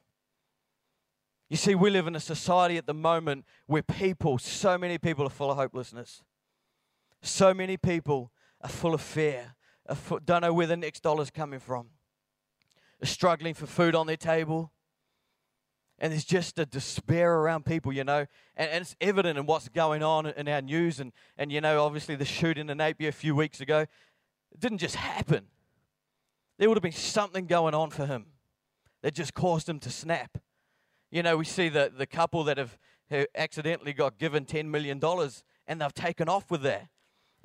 You 1.49 1.57
see, 1.57 1.75
we 1.75 1.91
live 1.91 2.07
in 2.07 2.15
a 2.15 2.19
society 2.19 2.77
at 2.77 2.87
the 2.87 2.93
moment 2.93 3.45
where 3.67 3.83
people, 3.83 4.39
so 4.39 4.77
many 4.77 4.97
people, 4.97 5.27
are 5.27 5.29
full 5.29 5.51
of 5.51 5.57
hopelessness. 5.57 6.23
So 7.21 7.53
many 7.53 7.77
people 7.77 8.31
are 8.61 8.69
full 8.69 8.93
of 8.93 9.01
fear, 9.01 9.53
don't 10.25 10.41
know 10.41 10.53
where 10.53 10.67
the 10.67 10.77
next 10.77 11.03
dollar's 11.03 11.29
coming 11.29 11.59
from 11.59 11.89
are 13.03 13.07
struggling 13.07 13.53
for 13.53 13.67
food 13.67 13.95
on 13.95 14.07
their 14.07 14.17
table. 14.17 14.71
And 15.99 16.11
there's 16.11 16.25
just 16.25 16.57
a 16.57 16.65
despair 16.65 17.35
around 17.35 17.65
people, 17.65 17.93
you 17.93 18.03
know, 18.03 18.25
and, 18.55 18.69
and 18.71 18.81
it's 18.81 18.95
evident 18.99 19.37
in 19.37 19.45
what's 19.45 19.69
going 19.69 20.01
on 20.01 20.25
in 20.25 20.47
our 20.47 20.61
news. 20.61 20.99
And, 20.99 21.13
and, 21.37 21.51
you 21.51 21.61
know, 21.61 21.83
obviously 21.83 22.15
the 22.15 22.25
shooting 22.25 22.69
in 22.69 22.77
Napier 22.77 23.09
a 23.09 23.13
few 23.13 23.35
weeks 23.35 23.61
ago, 23.61 23.81
it 23.81 24.59
didn't 24.59 24.79
just 24.79 24.95
happen. 24.95 25.45
There 26.57 26.67
would 26.67 26.77
have 26.77 26.83
been 26.83 26.91
something 26.91 27.45
going 27.45 27.73
on 27.73 27.89
for 27.91 28.05
him 28.05 28.25
that 29.01 29.13
just 29.13 29.33
caused 29.33 29.69
him 29.69 29.79
to 29.79 29.89
snap. 29.89 30.37
You 31.11 31.23
know, 31.23 31.37
we 31.37 31.45
see 31.45 31.69
the, 31.69 31.91
the 31.95 32.07
couple 32.07 32.43
that 32.45 32.57
have, 32.57 32.77
accidentally 33.35 33.93
got 33.93 34.17
given 34.17 34.43
$10 34.43 34.65
million 34.65 34.99
and 35.67 35.81
they've 35.81 35.93
taken 35.93 36.27
off 36.27 36.49
with 36.49 36.63
that. 36.63 36.87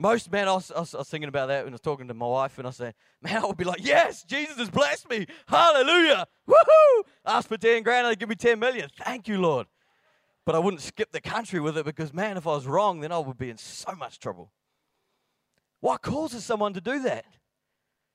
Most 0.00 0.31
men, 0.31 0.47
I 0.47 0.52
was, 0.52 0.71
I, 0.71 0.78
was, 0.78 0.95
I 0.95 0.99
was, 0.99 1.09
thinking 1.09 1.28
about 1.28 1.49
that 1.49 1.64
when 1.64 1.73
I 1.73 1.75
was 1.75 1.81
talking 1.81 2.07
to 2.07 2.14
my 2.14 2.26
wife, 2.26 2.57
and 2.59 2.69
I 2.69 2.71
said, 2.71 2.95
man, 3.21 3.43
I 3.43 3.47
would 3.47 3.57
be 3.57 3.64
like, 3.64 3.85
yes, 3.85 4.23
Jesus 4.23 4.57
has 4.57 4.71
blessed 4.71 5.11
me. 5.11 5.26
Hallelujah. 5.49 6.25
Woohoo. 6.49 7.02
Ask 7.26 7.49
for 7.49 7.57
10 7.57 7.83
grand, 7.83 8.07
and 8.07 8.12
they 8.12 8.17
give 8.17 8.28
me 8.28 8.37
10 8.37 8.61
million. 8.61 8.88
Thank 8.97 9.26
you, 9.26 9.38
Lord. 9.38 9.67
but 10.47 10.55
I 10.55 10.61
wouldn't 10.61 10.83
skip 10.83 11.11
the 11.11 11.21
country 11.21 11.59
with 11.59 11.76
it 11.76 11.85
because, 11.85 12.14
man, 12.14 12.37
if 12.37 12.47
I 12.47 12.50
was 12.50 12.67
wrong, 12.67 13.00
then 13.00 13.11
I 13.11 13.19
would 13.19 13.37
be 13.37 13.50
in 13.50 13.59
so 13.59 13.93
much 13.97 14.21
trouble. 14.21 14.52
What 15.81 16.00
causes 16.00 16.45
someone 16.45 16.75
to 16.75 16.81
do 16.81 17.02
that? 17.02 17.25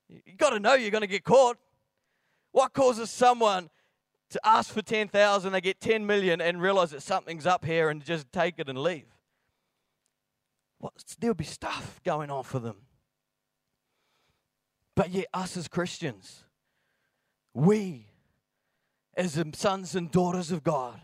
You 0.07 0.35
got 0.37 0.51
to 0.51 0.59
know 0.59 0.75
you're 0.75 0.89
going 0.89 1.01
to 1.01 1.07
get 1.07 1.25
caught. 1.25 1.57
What 2.51 2.73
causes 2.73 3.09
someone 3.09 3.69
to 4.29 4.39
ask 4.45 4.73
for 4.73 4.81
10,000, 4.81 5.51
they 5.51 5.61
get 5.61 5.81
10 5.81 6.05
million 6.05 6.39
and 6.39 6.61
realize 6.61 6.91
that 6.91 7.01
something's 7.03 7.45
up 7.45 7.65
here 7.65 7.89
and 7.89 8.03
just 8.03 8.31
take 8.31 8.55
it 8.57 8.69
and 8.69 8.77
leave? 8.77 9.12
What, 10.83 11.15
there'll 11.21 11.33
be 11.33 11.45
stuff 11.45 12.01
going 12.03 12.29
on 12.29 12.43
for 12.43 12.59
them. 12.59 12.75
But 14.97 15.11
yet, 15.11 15.27
us 15.33 15.55
as 15.55 15.69
Christians, 15.69 16.43
we, 17.53 18.07
as 19.15 19.41
sons 19.53 19.95
and 19.95 20.11
daughters 20.11 20.51
of 20.51 20.61
God, 20.61 20.99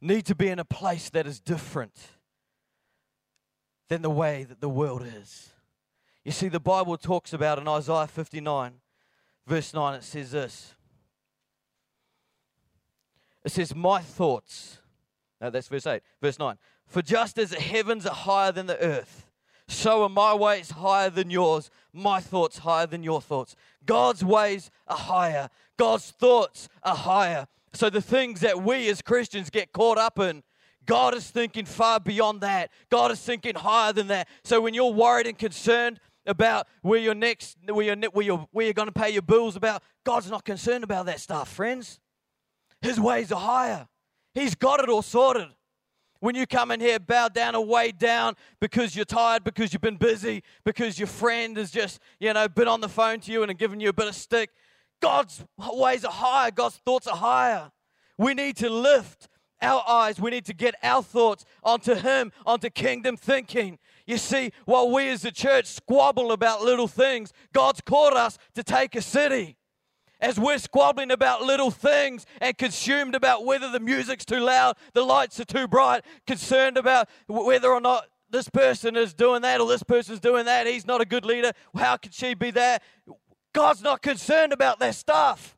need 0.00 0.26
to 0.26 0.34
be 0.34 0.48
in 0.48 0.58
a 0.58 0.64
place 0.64 1.08
that 1.10 1.24
is 1.24 1.38
different 1.38 1.94
than 3.88 4.02
the 4.02 4.10
way 4.10 4.42
that 4.42 4.60
the 4.60 4.68
world 4.68 5.06
is. 5.06 5.50
You 6.24 6.32
see, 6.32 6.48
the 6.48 6.58
Bible 6.58 6.96
talks 6.96 7.32
about 7.32 7.60
in 7.60 7.68
Isaiah 7.68 8.08
59, 8.08 8.72
verse 9.46 9.72
9, 9.72 9.94
it 9.94 10.02
says 10.02 10.32
this. 10.32 10.74
It 13.44 13.52
says, 13.52 13.72
My 13.72 14.00
thoughts. 14.00 14.78
No, 15.40 15.50
that's 15.50 15.68
verse 15.68 15.86
8. 15.86 16.02
Verse 16.20 16.40
9. 16.40 16.58
For 16.86 17.02
just 17.02 17.38
as 17.38 17.50
the 17.50 17.60
heavens 17.60 18.06
are 18.06 18.14
higher 18.14 18.52
than 18.52 18.66
the 18.66 18.80
earth, 18.80 19.26
so 19.68 20.04
are 20.04 20.08
my 20.08 20.32
ways 20.34 20.70
higher 20.70 21.10
than 21.10 21.30
yours, 21.30 21.70
my 21.92 22.20
thoughts 22.20 22.58
higher 22.58 22.86
than 22.86 23.02
your 23.02 23.20
thoughts. 23.20 23.56
God's 23.84 24.24
ways 24.24 24.70
are 24.86 24.96
higher, 24.96 25.50
God's 25.76 26.10
thoughts 26.10 26.68
are 26.82 26.96
higher. 26.96 27.48
So 27.72 27.90
the 27.90 28.00
things 28.00 28.40
that 28.40 28.62
we 28.62 28.88
as 28.88 29.02
Christians 29.02 29.50
get 29.50 29.72
caught 29.72 29.98
up 29.98 30.18
in, 30.18 30.42
God 30.86 31.14
is 31.14 31.28
thinking 31.28 31.66
far 31.66 32.00
beyond 32.00 32.40
that. 32.40 32.70
God 32.90 33.10
is 33.10 33.20
thinking 33.20 33.56
higher 33.56 33.92
than 33.92 34.06
that. 34.06 34.28
So 34.44 34.60
when 34.60 34.72
you're 34.72 34.92
worried 34.92 35.26
and 35.26 35.36
concerned 35.36 36.00
about 36.26 36.68
where 36.82 36.98
you're 36.98 37.14
next, 37.14 37.58
where 37.68 37.84
you're, 37.84 38.10
where 38.10 38.24
you're, 38.24 38.48
where 38.52 38.64
you're 38.66 38.72
going 38.72 38.88
to 38.88 38.92
pay 38.92 39.10
your 39.10 39.22
bills 39.22 39.56
about, 39.56 39.82
God's 40.04 40.30
not 40.30 40.44
concerned 40.44 40.84
about 40.84 41.06
that 41.06 41.20
stuff, 41.20 41.52
friends. 41.52 42.00
His 42.80 42.98
ways 42.98 43.32
are 43.32 43.40
higher. 43.40 43.88
He's 44.32 44.54
got 44.54 44.80
it 44.80 44.88
all 44.88 45.02
sorted. 45.02 45.48
When 46.20 46.34
you 46.34 46.46
come 46.46 46.70
in 46.70 46.80
here, 46.80 46.98
bow 46.98 47.28
down 47.28 47.54
or 47.54 47.64
way 47.64 47.92
down 47.92 48.34
because 48.60 48.96
you're 48.96 49.04
tired, 49.04 49.44
because 49.44 49.72
you've 49.72 49.82
been 49.82 49.96
busy, 49.96 50.42
because 50.64 50.98
your 50.98 51.08
friend 51.08 51.56
has 51.56 51.70
just, 51.70 52.00
you 52.18 52.32
know, 52.32 52.48
been 52.48 52.68
on 52.68 52.80
the 52.80 52.88
phone 52.88 53.20
to 53.20 53.32
you 53.32 53.42
and 53.42 53.58
given 53.58 53.80
you 53.80 53.90
a 53.90 53.92
bit 53.92 54.08
of 54.08 54.14
stick. 54.14 54.50
God's 55.00 55.44
ways 55.58 56.04
are 56.04 56.12
higher. 56.12 56.50
God's 56.50 56.76
thoughts 56.76 57.06
are 57.06 57.16
higher. 57.16 57.70
We 58.18 58.34
need 58.34 58.56
to 58.58 58.70
lift 58.70 59.28
our 59.60 59.82
eyes. 59.86 60.20
We 60.20 60.30
need 60.30 60.46
to 60.46 60.54
get 60.54 60.74
our 60.82 61.02
thoughts 61.02 61.44
onto 61.62 61.94
Him, 61.94 62.32
onto 62.44 62.70
kingdom 62.70 63.16
thinking. 63.16 63.78
You 64.06 64.18
see, 64.18 64.52
while 64.64 64.90
we 64.90 65.08
as 65.08 65.24
a 65.24 65.32
church 65.32 65.66
squabble 65.66 66.32
about 66.32 66.62
little 66.62 66.88
things, 66.88 67.32
God's 67.52 67.80
called 67.80 68.14
us 68.14 68.38
to 68.54 68.62
take 68.62 68.94
a 68.94 69.02
city 69.02 69.56
as 70.20 70.38
we're 70.38 70.58
squabbling 70.58 71.10
about 71.10 71.42
little 71.42 71.70
things 71.70 72.24
and 72.40 72.56
consumed 72.56 73.14
about 73.14 73.44
whether 73.44 73.70
the 73.70 73.80
music's 73.80 74.24
too 74.24 74.40
loud, 74.40 74.76
the 74.94 75.02
lights 75.02 75.38
are 75.40 75.44
too 75.44 75.68
bright, 75.68 76.04
concerned 76.26 76.76
about 76.76 77.08
whether 77.28 77.70
or 77.70 77.80
not 77.80 78.06
this 78.30 78.48
person 78.48 78.96
is 78.96 79.14
doing 79.14 79.42
that 79.42 79.60
or 79.60 79.68
this 79.68 79.82
person's 79.82 80.20
doing 80.20 80.46
that, 80.46 80.66
he's 80.66 80.86
not 80.86 81.00
a 81.00 81.04
good 81.04 81.24
leader, 81.24 81.52
how 81.76 81.96
could 81.96 82.14
she 82.14 82.34
be 82.34 82.50
that? 82.50 82.82
God's 83.52 83.82
not 83.82 84.02
concerned 84.02 84.52
about 84.52 84.78
that 84.80 84.94
stuff. 84.94 85.56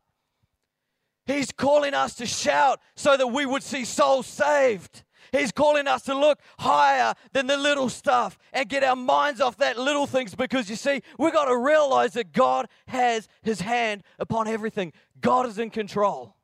He's 1.26 1.52
calling 1.52 1.94
us 1.94 2.14
to 2.16 2.26
shout 2.26 2.80
so 2.96 3.16
that 3.16 3.26
we 3.26 3.44
would 3.44 3.62
see 3.62 3.84
souls 3.84 4.26
saved. 4.26 5.04
He's 5.32 5.52
calling 5.52 5.86
us 5.86 6.02
to 6.02 6.18
look 6.18 6.40
higher 6.58 7.14
than 7.32 7.46
the 7.46 7.56
little 7.56 7.88
stuff 7.88 8.38
and 8.52 8.68
get 8.68 8.84
our 8.84 8.96
minds 8.96 9.40
off 9.40 9.56
that 9.58 9.78
little 9.78 10.06
things 10.06 10.34
because 10.34 10.68
you 10.70 10.76
see, 10.76 11.02
we've 11.18 11.32
got 11.32 11.46
to 11.46 11.56
realize 11.56 12.14
that 12.14 12.32
God 12.32 12.66
has 12.86 13.28
his 13.42 13.60
hand 13.60 14.02
upon 14.18 14.48
everything. 14.48 14.92
God 15.20 15.46
is 15.46 15.58
in 15.58 15.70
control. 15.70 16.36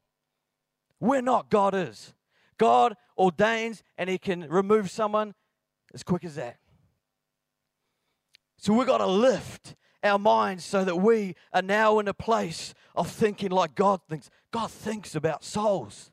We're 1.00 1.22
not, 1.22 1.50
God 1.50 1.74
is. 1.74 2.14
God 2.58 2.96
ordains 3.18 3.82
and 3.98 4.08
he 4.08 4.18
can 4.18 4.48
remove 4.48 4.90
someone 4.90 5.34
as 5.92 6.02
quick 6.02 6.24
as 6.24 6.36
that. 6.36 6.58
So 8.56 8.72
we've 8.72 8.86
got 8.86 8.98
to 8.98 9.06
lift 9.06 9.74
our 10.02 10.18
minds 10.18 10.64
so 10.64 10.84
that 10.84 10.96
we 10.96 11.34
are 11.52 11.62
now 11.62 11.98
in 11.98 12.08
a 12.08 12.14
place 12.14 12.74
of 12.94 13.10
thinking 13.10 13.50
like 13.50 13.74
God 13.74 14.00
thinks. 14.08 14.30
God 14.50 14.70
thinks 14.70 15.14
about 15.14 15.44
souls. 15.44 16.10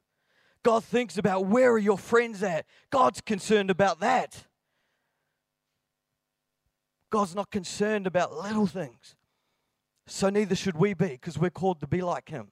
God 0.63 0.83
thinks 0.83 1.17
about 1.17 1.45
where 1.45 1.71
are 1.71 1.79
your 1.79 1.97
friends 1.97 2.43
at. 2.43 2.65
God's 2.91 3.21
concerned 3.21 3.69
about 3.69 3.99
that. 3.99 4.45
God's 7.09 7.35
not 7.35 7.51
concerned 7.51 8.07
about 8.07 8.33
little 8.33 8.67
things. 8.67 9.15
So 10.07 10.29
neither 10.29 10.55
should 10.55 10.77
we 10.77 10.93
be 10.93 11.07
because 11.07 11.37
we're 11.37 11.49
called 11.49 11.79
to 11.81 11.87
be 11.87 12.01
like 12.01 12.29
him. 12.29 12.51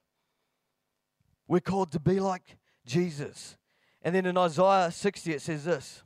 We're 1.48 1.60
called 1.60 1.92
to 1.94 2.00
be 2.00 2.20
like 2.20 2.58
Jesus. 2.86 3.58
And 4.02 4.14
then 4.14 4.26
in 4.26 4.38
Isaiah 4.38 4.92
60, 4.92 5.34
it 5.34 5.42
says 5.42 5.66
this 5.66 6.04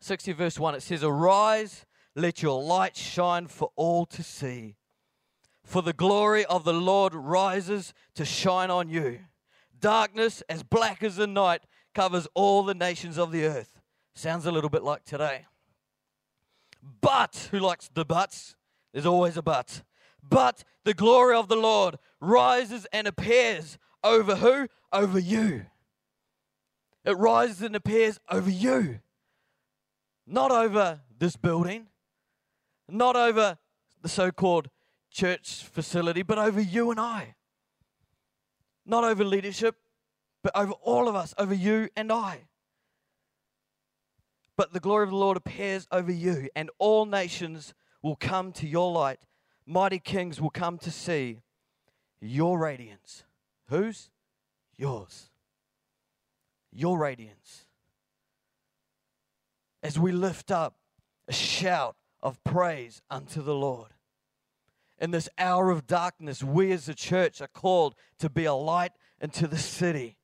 60 0.00 0.32
verse 0.32 0.58
1, 0.58 0.74
it 0.74 0.82
says, 0.82 1.02
Arise, 1.02 1.86
let 2.14 2.42
your 2.42 2.62
light 2.62 2.96
shine 2.96 3.46
for 3.46 3.70
all 3.76 4.06
to 4.06 4.22
see. 4.22 4.76
For 5.64 5.82
the 5.82 5.92
glory 5.92 6.44
of 6.44 6.64
the 6.64 6.72
Lord 6.72 7.14
rises 7.14 7.92
to 8.14 8.24
shine 8.24 8.70
on 8.70 8.88
you. 8.88 9.20
Darkness 9.80 10.42
as 10.48 10.62
black 10.62 11.02
as 11.02 11.16
the 11.16 11.26
night 11.26 11.62
covers 11.94 12.26
all 12.34 12.62
the 12.62 12.74
nations 12.74 13.18
of 13.18 13.32
the 13.32 13.44
earth. 13.44 13.80
Sounds 14.14 14.46
a 14.46 14.52
little 14.52 14.70
bit 14.70 14.82
like 14.82 15.04
today. 15.04 15.46
But, 17.00 17.48
who 17.50 17.58
likes 17.58 17.90
the 17.92 18.04
buts? 18.04 18.54
There's 18.92 19.06
always 19.06 19.36
a 19.36 19.42
but. 19.42 19.82
But 20.22 20.64
the 20.84 20.94
glory 20.94 21.36
of 21.36 21.48
the 21.48 21.56
Lord 21.56 21.96
rises 22.20 22.86
and 22.92 23.06
appears 23.06 23.78
over 24.02 24.36
who? 24.36 24.68
Over 24.92 25.18
you. 25.18 25.66
It 27.04 27.16
rises 27.18 27.62
and 27.62 27.76
appears 27.76 28.18
over 28.30 28.50
you. 28.50 29.00
Not 30.26 30.50
over 30.50 31.00
this 31.18 31.36
building, 31.36 31.86
not 32.88 33.16
over 33.16 33.58
the 34.02 34.08
so 34.08 34.30
called 34.30 34.68
church 35.10 35.64
facility, 35.64 36.22
but 36.22 36.38
over 36.38 36.60
you 36.60 36.90
and 36.90 36.98
I 36.98 37.34
not 38.86 39.04
over 39.04 39.24
leadership, 39.24 39.76
but 40.42 40.56
over 40.56 40.72
all 40.82 41.08
of 41.08 41.16
us, 41.16 41.34
over 41.38 41.54
you 41.54 41.88
and 41.96 42.12
I. 42.12 42.42
But 44.56 44.72
the 44.72 44.80
glory 44.80 45.04
of 45.04 45.10
the 45.10 45.16
Lord 45.16 45.36
appears 45.36 45.86
over 45.92 46.10
you, 46.10 46.48
and 46.56 46.70
all 46.78 47.04
nations 47.04 47.74
will 48.02 48.16
come 48.16 48.52
to 48.52 48.66
your 48.66 48.90
light. 48.92 49.18
Mighty 49.66 49.98
kings 49.98 50.40
will 50.40 50.50
come 50.50 50.78
to 50.78 50.90
see 50.90 51.40
your 52.20 52.58
radiance. 52.58 53.24
Whose? 53.68 54.10
Yours. 54.76 55.30
Your 56.72 56.98
radiance. 56.98 57.66
As 59.82 59.98
we 59.98 60.12
lift 60.12 60.50
up 60.50 60.76
a 61.28 61.32
shout 61.32 61.96
of 62.22 62.42
praise 62.44 63.02
unto 63.10 63.42
the 63.42 63.54
Lord 63.54 63.95
in 64.98 65.10
this 65.10 65.28
hour 65.38 65.70
of 65.70 65.86
darkness, 65.86 66.42
we 66.42 66.72
as 66.72 66.88
a 66.88 66.94
church 66.94 67.40
are 67.40 67.48
called 67.48 67.94
to 68.18 68.30
be 68.30 68.44
a 68.44 68.54
light 68.54 68.92
into 69.20 69.46
the 69.46 69.58
city. 69.58 70.16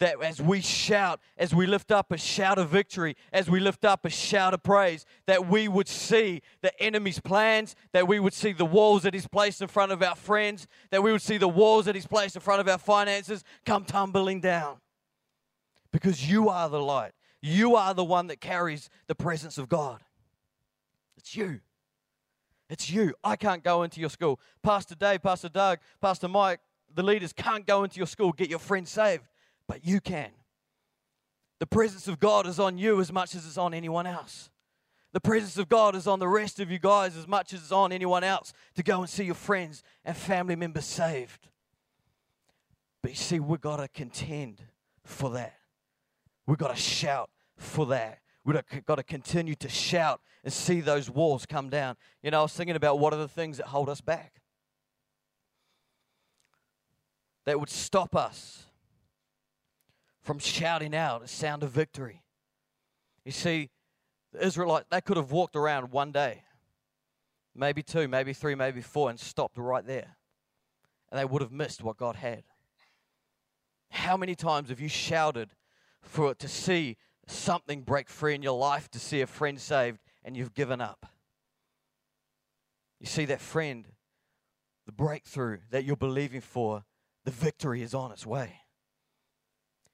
That 0.00 0.22
as 0.22 0.40
we 0.40 0.60
shout, 0.60 1.20
as 1.36 1.52
we 1.52 1.66
lift 1.66 1.90
up 1.90 2.12
a 2.12 2.18
shout 2.18 2.56
of 2.56 2.68
victory, 2.68 3.16
as 3.32 3.50
we 3.50 3.58
lift 3.58 3.84
up 3.84 4.04
a 4.04 4.10
shout 4.10 4.54
of 4.54 4.62
praise, 4.62 5.04
that 5.26 5.48
we 5.48 5.66
would 5.66 5.88
see 5.88 6.42
the 6.60 6.78
enemy's 6.80 7.18
plans, 7.18 7.74
that 7.92 8.06
we 8.06 8.20
would 8.20 8.32
see 8.32 8.52
the 8.52 8.64
walls 8.64 9.02
that 9.02 9.12
he's 9.12 9.26
placed 9.26 9.60
in 9.60 9.66
front 9.66 9.90
of 9.90 10.00
our 10.00 10.14
friends, 10.14 10.68
that 10.90 11.02
we 11.02 11.10
would 11.10 11.22
see 11.22 11.36
the 11.36 11.48
walls 11.48 11.86
that 11.86 11.96
he's 11.96 12.06
placed 12.06 12.36
in 12.36 12.42
front 12.42 12.60
of 12.60 12.68
our 12.68 12.78
finances 12.78 13.42
come 13.66 13.84
tumbling 13.84 14.40
down. 14.40 14.76
Because 15.90 16.30
you 16.30 16.48
are 16.48 16.68
the 16.68 16.80
light. 16.80 17.12
You 17.40 17.74
are 17.74 17.92
the 17.92 18.04
one 18.04 18.28
that 18.28 18.40
carries 18.40 18.88
the 19.08 19.16
presence 19.16 19.58
of 19.58 19.68
God. 19.68 20.00
It's 21.16 21.34
you. 21.34 21.60
It's 22.68 22.90
you. 22.90 23.14
I 23.24 23.36
can't 23.36 23.64
go 23.64 23.82
into 23.82 24.00
your 24.00 24.10
school. 24.10 24.40
Pastor 24.62 24.94
Dave, 24.94 25.22
Pastor 25.22 25.48
Doug, 25.48 25.78
Pastor 26.00 26.28
Mike, 26.28 26.60
the 26.94 27.02
leaders 27.02 27.32
can't 27.32 27.66
go 27.66 27.84
into 27.84 27.98
your 27.98 28.06
school, 28.06 28.32
get 28.32 28.48
your 28.48 28.58
friends 28.58 28.90
saved, 28.90 29.24
but 29.66 29.84
you 29.84 30.00
can. 30.00 30.30
The 31.60 31.66
presence 31.66 32.08
of 32.08 32.20
God 32.20 32.46
is 32.46 32.58
on 32.60 32.78
you 32.78 33.00
as 33.00 33.12
much 33.12 33.34
as 33.34 33.46
it's 33.46 33.58
on 33.58 33.74
anyone 33.74 34.06
else. 34.06 34.50
The 35.12 35.20
presence 35.20 35.56
of 35.56 35.68
God 35.68 35.96
is 35.96 36.06
on 36.06 36.18
the 36.18 36.28
rest 36.28 36.60
of 36.60 36.70
you 36.70 36.78
guys 36.78 37.16
as 37.16 37.26
much 37.26 37.52
as 37.52 37.60
it's 37.60 37.72
on 37.72 37.92
anyone 37.92 38.22
else 38.22 38.52
to 38.76 38.82
go 38.82 39.00
and 39.00 39.08
see 39.08 39.24
your 39.24 39.34
friends 39.34 39.82
and 40.04 40.16
family 40.16 40.54
members 40.54 40.84
saved. 40.84 41.48
But 43.02 43.12
you 43.12 43.16
see, 43.16 43.40
we've 43.40 43.60
got 43.60 43.78
to 43.78 43.88
contend 43.88 44.62
for 45.04 45.30
that. 45.30 45.54
We've 46.46 46.58
got 46.58 46.74
to 46.74 46.80
shout 46.80 47.30
for 47.56 47.86
that. 47.86 48.20
We've 48.48 48.86
got 48.86 48.94
to 48.94 49.02
continue 49.02 49.54
to 49.56 49.68
shout 49.68 50.22
and 50.42 50.50
see 50.50 50.80
those 50.80 51.10
walls 51.10 51.44
come 51.44 51.68
down. 51.68 51.96
You 52.22 52.30
know, 52.30 52.38
I 52.38 52.42
was 52.42 52.54
thinking 52.54 52.76
about 52.76 52.98
what 52.98 53.12
are 53.12 53.18
the 53.18 53.28
things 53.28 53.58
that 53.58 53.66
hold 53.66 53.90
us 53.90 54.00
back, 54.00 54.40
that 57.44 57.60
would 57.60 57.68
stop 57.68 58.16
us 58.16 58.64
from 60.22 60.38
shouting 60.38 60.96
out 60.96 61.22
a 61.22 61.28
sound 61.28 61.62
of 61.62 61.72
victory. 61.72 62.22
You 63.22 63.32
see, 63.32 63.68
the 64.32 64.42
Israelites, 64.42 64.86
they 64.90 65.02
could 65.02 65.18
have 65.18 65.30
walked 65.30 65.54
around 65.54 65.92
one 65.92 66.10
day, 66.10 66.42
maybe 67.54 67.82
two, 67.82 68.08
maybe 68.08 68.32
three, 68.32 68.54
maybe 68.54 68.80
four, 68.80 69.10
and 69.10 69.20
stopped 69.20 69.58
right 69.58 69.86
there. 69.86 70.16
And 71.12 71.20
they 71.20 71.26
would 71.26 71.42
have 71.42 71.52
missed 71.52 71.82
what 71.82 71.98
God 71.98 72.16
had. 72.16 72.44
How 73.90 74.16
many 74.16 74.34
times 74.34 74.70
have 74.70 74.80
you 74.80 74.88
shouted 74.88 75.50
for 76.00 76.30
it 76.30 76.38
to 76.38 76.48
see 76.48 76.96
something 77.30 77.82
break 77.82 78.08
free 78.08 78.34
in 78.34 78.42
your 78.42 78.58
life, 78.58 78.90
to 78.90 78.98
see 78.98 79.20
a 79.20 79.26
friend 79.26 79.60
saved, 79.60 79.98
and 80.24 80.36
you've 80.36 80.54
given 80.54 80.80
up? 80.80 81.06
You 83.00 83.06
see 83.06 83.26
that 83.26 83.40
friend, 83.40 83.86
the 84.86 84.92
breakthrough 84.92 85.58
that 85.70 85.84
you're 85.84 85.96
believing 85.96 86.40
for, 86.40 86.84
the 87.24 87.30
victory 87.30 87.82
is 87.82 87.94
on 87.94 88.10
its 88.10 88.26
way. 88.26 88.60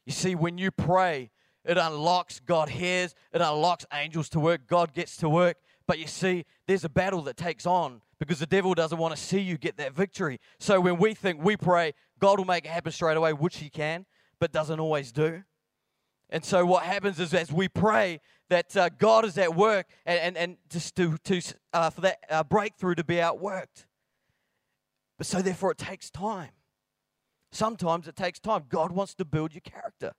You 0.06 0.12
see, 0.12 0.34
when 0.34 0.58
you 0.58 0.70
pray, 0.70 1.30
it 1.64 1.78
unlocks, 1.78 2.40
God 2.40 2.68
hears, 2.68 3.14
it 3.32 3.40
unlocks 3.40 3.86
angels 3.92 4.28
to 4.30 4.40
work, 4.40 4.66
God 4.66 4.92
gets 4.92 5.16
to 5.18 5.28
work. 5.28 5.56
But 5.86 5.98
you 5.98 6.06
see, 6.06 6.44
there's 6.66 6.84
a 6.84 6.88
battle 6.88 7.22
that 7.22 7.36
takes 7.36 7.66
on 7.66 8.00
because 8.18 8.38
the 8.38 8.46
devil 8.46 8.74
doesn't 8.74 8.98
want 8.98 9.14
to 9.14 9.20
see 9.20 9.40
you 9.40 9.58
get 9.58 9.76
that 9.78 9.94
victory. 9.94 10.40
So 10.58 10.80
when 10.80 10.96
we 10.96 11.14
think 11.14 11.42
we 11.42 11.56
pray, 11.56 11.92
God 12.18 12.38
will 12.38 12.46
make 12.46 12.64
it 12.64 12.70
happen 12.70 12.92
straight 12.92 13.16
away, 13.16 13.32
which 13.32 13.58
He 13.58 13.68
can, 13.68 14.06
but 14.38 14.52
doesn't 14.52 14.80
always 14.80 15.12
do. 15.12 15.42
And 16.34 16.44
so 16.44 16.66
what 16.66 16.82
happens 16.82 17.20
is 17.20 17.32
as 17.32 17.52
we 17.52 17.68
pray 17.68 18.20
that 18.50 18.76
uh, 18.76 18.88
God 18.88 19.24
is 19.24 19.38
at 19.38 19.54
work 19.54 19.86
and, 20.04 20.18
and, 20.18 20.36
and 20.36 20.56
just 20.68 20.96
to, 20.96 21.16
to, 21.18 21.40
uh, 21.72 21.90
for 21.90 22.00
that 22.00 22.18
uh, 22.28 22.42
breakthrough 22.42 22.96
to 22.96 23.04
be 23.04 23.14
outworked. 23.18 23.86
But 25.16 25.28
so 25.28 25.40
therefore 25.42 25.70
it 25.70 25.78
takes 25.78 26.10
time. 26.10 26.50
Sometimes 27.52 28.08
it 28.08 28.16
takes 28.16 28.40
time. 28.40 28.64
God 28.68 28.90
wants 28.90 29.14
to 29.14 29.24
build 29.24 29.54
your 29.54 29.60
character. 29.60 30.10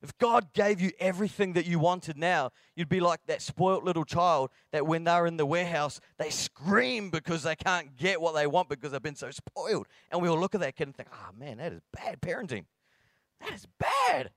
If 0.00 0.16
God 0.16 0.54
gave 0.54 0.80
you 0.80 0.92
everything 0.98 1.52
that 1.52 1.66
you 1.66 1.78
wanted 1.78 2.16
now, 2.16 2.50
you'd 2.74 2.88
be 2.88 3.00
like 3.00 3.20
that 3.26 3.42
spoilt 3.42 3.84
little 3.84 4.06
child 4.06 4.48
that 4.72 4.86
when 4.86 5.04
they're 5.04 5.26
in 5.26 5.36
the 5.36 5.44
warehouse, 5.44 6.00
they 6.16 6.30
scream 6.30 7.10
because 7.10 7.42
they 7.42 7.54
can't 7.54 7.98
get 7.98 8.18
what 8.18 8.34
they 8.34 8.46
want 8.46 8.70
because 8.70 8.92
they've 8.92 9.02
been 9.02 9.14
so 9.14 9.30
spoiled. 9.30 9.88
And 10.10 10.22
we 10.22 10.28
all 10.30 10.40
look 10.40 10.54
at 10.54 10.62
that 10.62 10.74
kid 10.74 10.88
and 10.88 10.96
think, 10.96 11.10
oh 11.12 11.38
man, 11.38 11.58
that 11.58 11.74
is 11.74 11.82
bad 11.92 12.22
parenting. 12.22 12.64
That 13.42 13.52
is 13.52 13.66
bad. 13.78 14.30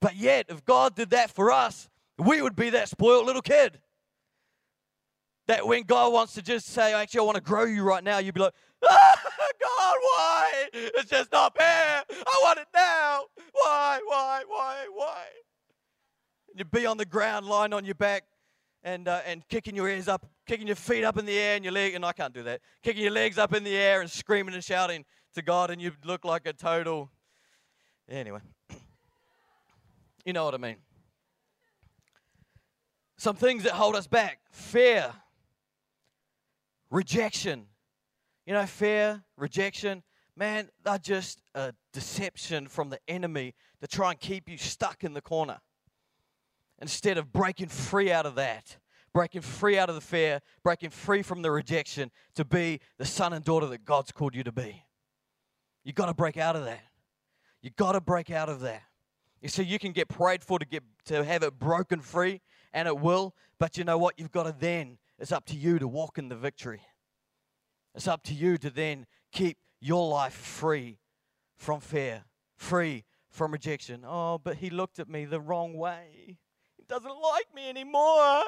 But 0.00 0.16
yet, 0.16 0.46
if 0.48 0.64
God 0.64 0.94
did 0.94 1.10
that 1.10 1.30
for 1.30 1.50
us, 1.50 1.88
we 2.18 2.42
would 2.42 2.56
be 2.56 2.70
that 2.70 2.88
spoiled 2.88 3.26
little 3.26 3.42
kid. 3.42 3.78
That 5.46 5.66
when 5.66 5.82
God 5.82 6.12
wants 6.12 6.34
to 6.34 6.42
just 6.42 6.66
say, 6.68 6.94
actually, 6.94 7.20
I 7.20 7.22
want 7.24 7.36
to 7.36 7.42
grow 7.42 7.64
you 7.64 7.82
right 7.82 8.04
now, 8.04 8.18
you'd 8.18 8.34
be 8.34 8.40
like, 8.40 8.54
ah, 8.88 9.20
God, 9.60 9.96
why? 10.00 10.68
It's 10.72 11.10
just 11.10 11.32
not 11.32 11.56
fair. 11.56 12.02
I 12.10 12.40
want 12.42 12.58
it 12.58 12.68
now. 12.74 13.24
Why, 13.52 14.00
why, 14.04 14.42
why, 14.46 14.86
why? 14.94 15.24
You'd 16.54 16.70
be 16.70 16.86
on 16.86 16.96
the 16.96 17.04
ground, 17.04 17.46
lying 17.46 17.72
on 17.72 17.84
your 17.84 17.94
back, 17.94 18.24
and, 18.82 19.08
uh, 19.08 19.20
and 19.26 19.46
kicking 19.48 19.76
your 19.76 19.88
ears 19.88 20.08
up, 20.08 20.26
kicking 20.46 20.66
your 20.66 20.76
feet 20.76 21.04
up 21.04 21.18
in 21.18 21.26
the 21.26 21.36
air 21.36 21.56
and 21.56 21.64
your 21.64 21.72
leg, 21.72 21.94
and 21.94 22.04
I 22.04 22.12
can't 22.12 22.32
do 22.32 22.42
that, 22.44 22.60
kicking 22.82 23.02
your 23.02 23.12
legs 23.12 23.38
up 23.38 23.52
in 23.54 23.64
the 23.64 23.76
air 23.76 24.00
and 24.00 24.10
screaming 24.10 24.54
and 24.54 24.64
shouting 24.64 25.04
to 25.34 25.42
God, 25.42 25.70
and 25.70 25.80
you 25.80 25.92
look 26.04 26.24
like 26.24 26.46
a 26.46 26.52
total. 26.52 27.10
Anyway, 28.08 28.40
you 30.30 30.34
know 30.34 30.44
what 30.44 30.54
I 30.54 30.58
mean. 30.58 30.76
Some 33.16 33.34
things 33.34 33.64
that 33.64 33.72
hold 33.72 33.96
us 33.96 34.06
back 34.06 34.38
fear, 34.52 35.12
rejection. 36.88 37.66
You 38.46 38.52
know, 38.52 38.64
fear, 38.64 39.24
rejection, 39.36 40.04
man, 40.36 40.68
they're 40.84 40.98
just 40.98 41.42
a 41.56 41.74
deception 41.92 42.68
from 42.68 42.90
the 42.90 43.00
enemy 43.08 43.56
to 43.80 43.88
try 43.88 44.12
and 44.12 44.20
keep 44.20 44.48
you 44.48 44.56
stuck 44.56 45.02
in 45.02 45.14
the 45.14 45.20
corner. 45.20 45.58
Instead 46.80 47.18
of 47.18 47.32
breaking 47.32 47.66
free 47.66 48.12
out 48.12 48.24
of 48.24 48.36
that, 48.36 48.78
breaking 49.12 49.40
free 49.40 49.80
out 49.80 49.88
of 49.88 49.96
the 49.96 50.00
fear, 50.00 50.40
breaking 50.62 50.90
free 50.90 51.22
from 51.22 51.42
the 51.42 51.50
rejection 51.50 52.12
to 52.36 52.44
be 52.44 52.78
the 52.98 53.04
son 53.04 53.32
and 53.32 53.44
daughter 53.44 53.66
that 53.66 53.84
God's 53.84 54.12
called 54.12 54.36
you 54.36 54.44
to 54.44 54.52
be. 54.52 54.84
You 55.82 55.92
got 55.92 56.06
to 56.06 56.14
break 56.14 56.36
out 56.36 56.54
of 56.54 56.66
that. 56.66 56.84
You 57.62 57.70
got 57.70 57.92
to 57.92 58.00
break 58.00 58.30
out 58.30 58.48
of 58.48 58.60
that. 58.60 58.82
You 59.40 59.48
see, 59.48 59.62
you 59.62 59.78
can 59.78 59.92
get 59.92 60.08
prayed 60.08 60.44
for 60.44 60.58
to 60.58 60.66
get 60.66 60.82
to 61.06 61.24
have 61.24 61.42
it 61.42 61.58
broken 61.58 62.00
free, 62.00 62.40
and 62.72 62.86
it 62.86 62.98
will. 62.98 63.34
But 63.58 63.78
you 63.78 63.84
know 63.84 63.98
what? 63.98 64.18
You've 64.18 64.32
got 64.32 64.44
to 64.44 64.54
then. 64.58 64.98
It's 65.18 65.32
up 65.32 65.44
to 65.46 65.56
you 65.56 65.78
to 65.78 65.88
walk 65.88 66.18
in 66.18 66.28
the 66.28 66.36
victory. 66.36 66.82
It's 67.94 68.08
up 68.08 68.22
to 68.24 68.34
you 68.34 68.56
to 68.58 68.70
then 68.70 69.06
keep 69.32 69.58
your 69.80 70.08
life 70.08 70.34
free 70.34 70.98
from 71.56 71.80
fear, 71.80 72.24
free 72.56 73.04
from 73.28 73.52
rejection. 73.52 74.04
Oh, 74.06 74.38
but 74.38 74.56
he 74.56 74.70
looked 74.70 74.98
at 74.98 75.08
me 75.08 75.24
the 75.24 75.40
wrong 75.40 75.74
way. 75.74 76.38
He 76.76 76.84
doesn't 76.88 77.08
like 77.22 77.54
me 77.54 77.68
anymore. 77.68 78.42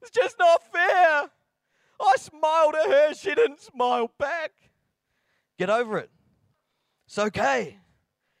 It's 0.00 0.10
just 0.10 0.36
not 0.38 0.60
fair. 0.72 1.30
I 2.00 2.14
smiled 2.18 2.74
at 2.74 2.88
her, 2.88 3.14
she 3.14 3.34
didn't 3.34 3.60
smile 3.60 4.10
back. 4.18 4.52
Get 5.58 5.70
over 5.70 5.98
it. 5.98 6.10
It's 7.06 7.18
okay. 7.18 7.78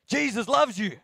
Jesus 0.08 0.48
loves 0.48 0.78
you. 0.78 0.98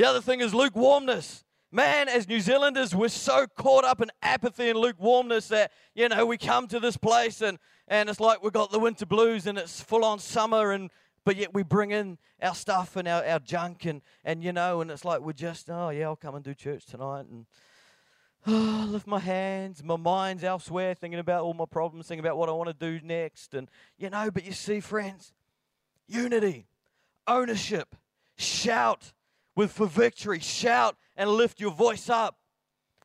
The 0.00 0.06
other 0.06 0.22
thing 0.22 0.40
is 0.40 0.54
lukewarmness. 0.54 1.44
Man, 1.70 2.08
as 2.08 2.26
New 2.26 2.40
Zealanders, 2.40 2.94
we're 2.94 3.08
so 3.08 3.46
caught 3.46 3.84
up 3.84 4.00
in 4.00 4.10
apathy 4.22 4.70
and 4.70 4.78
lukewarmness 4.78 5.48
that, 5.48 5.72
you 5.94 6.08
know, 6.08 6.24
we 6.24 6.38
come 6.38 6.66
to 6.68 6.80
this 6.80 6.96
place 6.96 7.42
and, 7.42 7.58
and 7.86 8.08
it's 8.08 8.18
like 8.18 8.42
we've 8.42 8.50
got 8.50 8.72
the 8.72 8.78
winter 8.78 9.04
blues 9.04 9.46
and 9.46 9.58
it's 9.58 9.82
full 9.82 10.02
on 10.02 10.18
summer 10.18 10.72
and 10.72 10.88
but 11.26 11.36
yet 11.36 11.52
we 11.52 11.62
bring 11.62 11.90
in 11.90 12.16
our 12.40 12.54
stuff 12.54 12.96
and 12.96 13.06
our, 13.06 13.22
our 13.26 13.40
junk 13.40 13.84
and, 13.84 14.00
and 14.24 14.42
you 14.42 14.54
know, 14.54 14.80
and 14.80 14.90
it's 14.90 15.04
like 15.04 15.20
we're 15.20 15.34
just, 15.34 15.68
oh 15.68 15.90
yeah, 15.90 16.06
I'll 16.06 16.16
come 16.16 16.34
and 16.34 16.42
do 16.42 16.54
church 16.54 16.86
tonight 16.86 17.26
and 17.30 17.44
oh, 18.46 18.86
lift 18.88 19.06
my 19.06 19.18
hands, 19.18 19.84
my 19.84 19.96
mind's 19.96 20.44
elsewhere, 20.44 20.94
thinking 20.94 21.20
about 21.20 21.42
all 21.42 21.52
my 21.52 21.66
problems, 21.70 22.08
thinking 22.08 22.24
about 22.24 22.38
what 22.38 22.48
I 22.48 22.52
want 22.52 22.70
to 22.70 23.00
do 23.00 23.06
next. 23.06 23.52
And 23.52 23.68
you 23.98 24.08
know, 24.08 24.30
but 24.30 24.46
you 24.46 24.52
see, 24.52 24.80
friends, 24.80 25.34
unity, 26.08 26.68
ownership, 27.26 27.94
shout 28.38 29.12
with 29.60 29.72
for 29.72 29.86
victory, 29.86 30.38
shout 30.40 30.96
and 31.18 31.28
lift 31.28 31.60
your 31.60 31.70
voice 31.70 32.08
up 32.08 32.38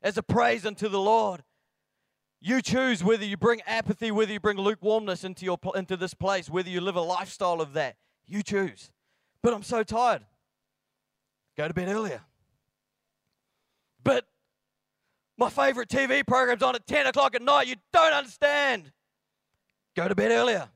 as 0.01 0.17
a 0.17 0.23
praise 0.23 0.65
unto 0.65 0.87
the 0.87 0.99
Lord. 0.99 1.43
You 2.39 2.61
choose 2.61 3.03
whether 3.03 3.25
you 3.25 3.35
bring 3.35 3.61
apathy, 3.67 4.09
whether 4.09 4.31
you 4.31 4.39
bring 4.39 4.57
lukewarmness 4.57 5.25
into, 5.25 5.43
your, 5.43 5.59
into 5.75 5.97
this 5.97 6.13
place, 6.13 6.49
whether 6.49 6.69
you 6.69 6.79
live 6.79 6.95
a 6.95 7.01
lifestyle 7.01 7.59
of 7.59 7.73
that. 7.73 7.97
You 8.25 8.41
choose. 8.41 8.89
But 9.43 9.53
I'm 9.53 9.63
so 9.63 9.83
tired. 9.83 10.23
Go 11.57 11.67
to 11.67 11.73
bed 11.73 11.89
earlier. 11.89 12.21
But 14.01 14.25
my 15.37 15.49
favorite 15.49 15.89
TV 15.89 16.25
program's 16.25 16.63
on 16.63 16.75
at 16.75 16.87
10 16.87 17.07
o'clock 17.07 17.35
at 17.35 17.41
night. 17.41 17.67
You 17.67 17.75
don't 17.91 18.13
understand. 18.13 18.93
Go 19.93 20.07
to 20.07 20.15
bed 20.15 20.31
earlier. 20.31 20.69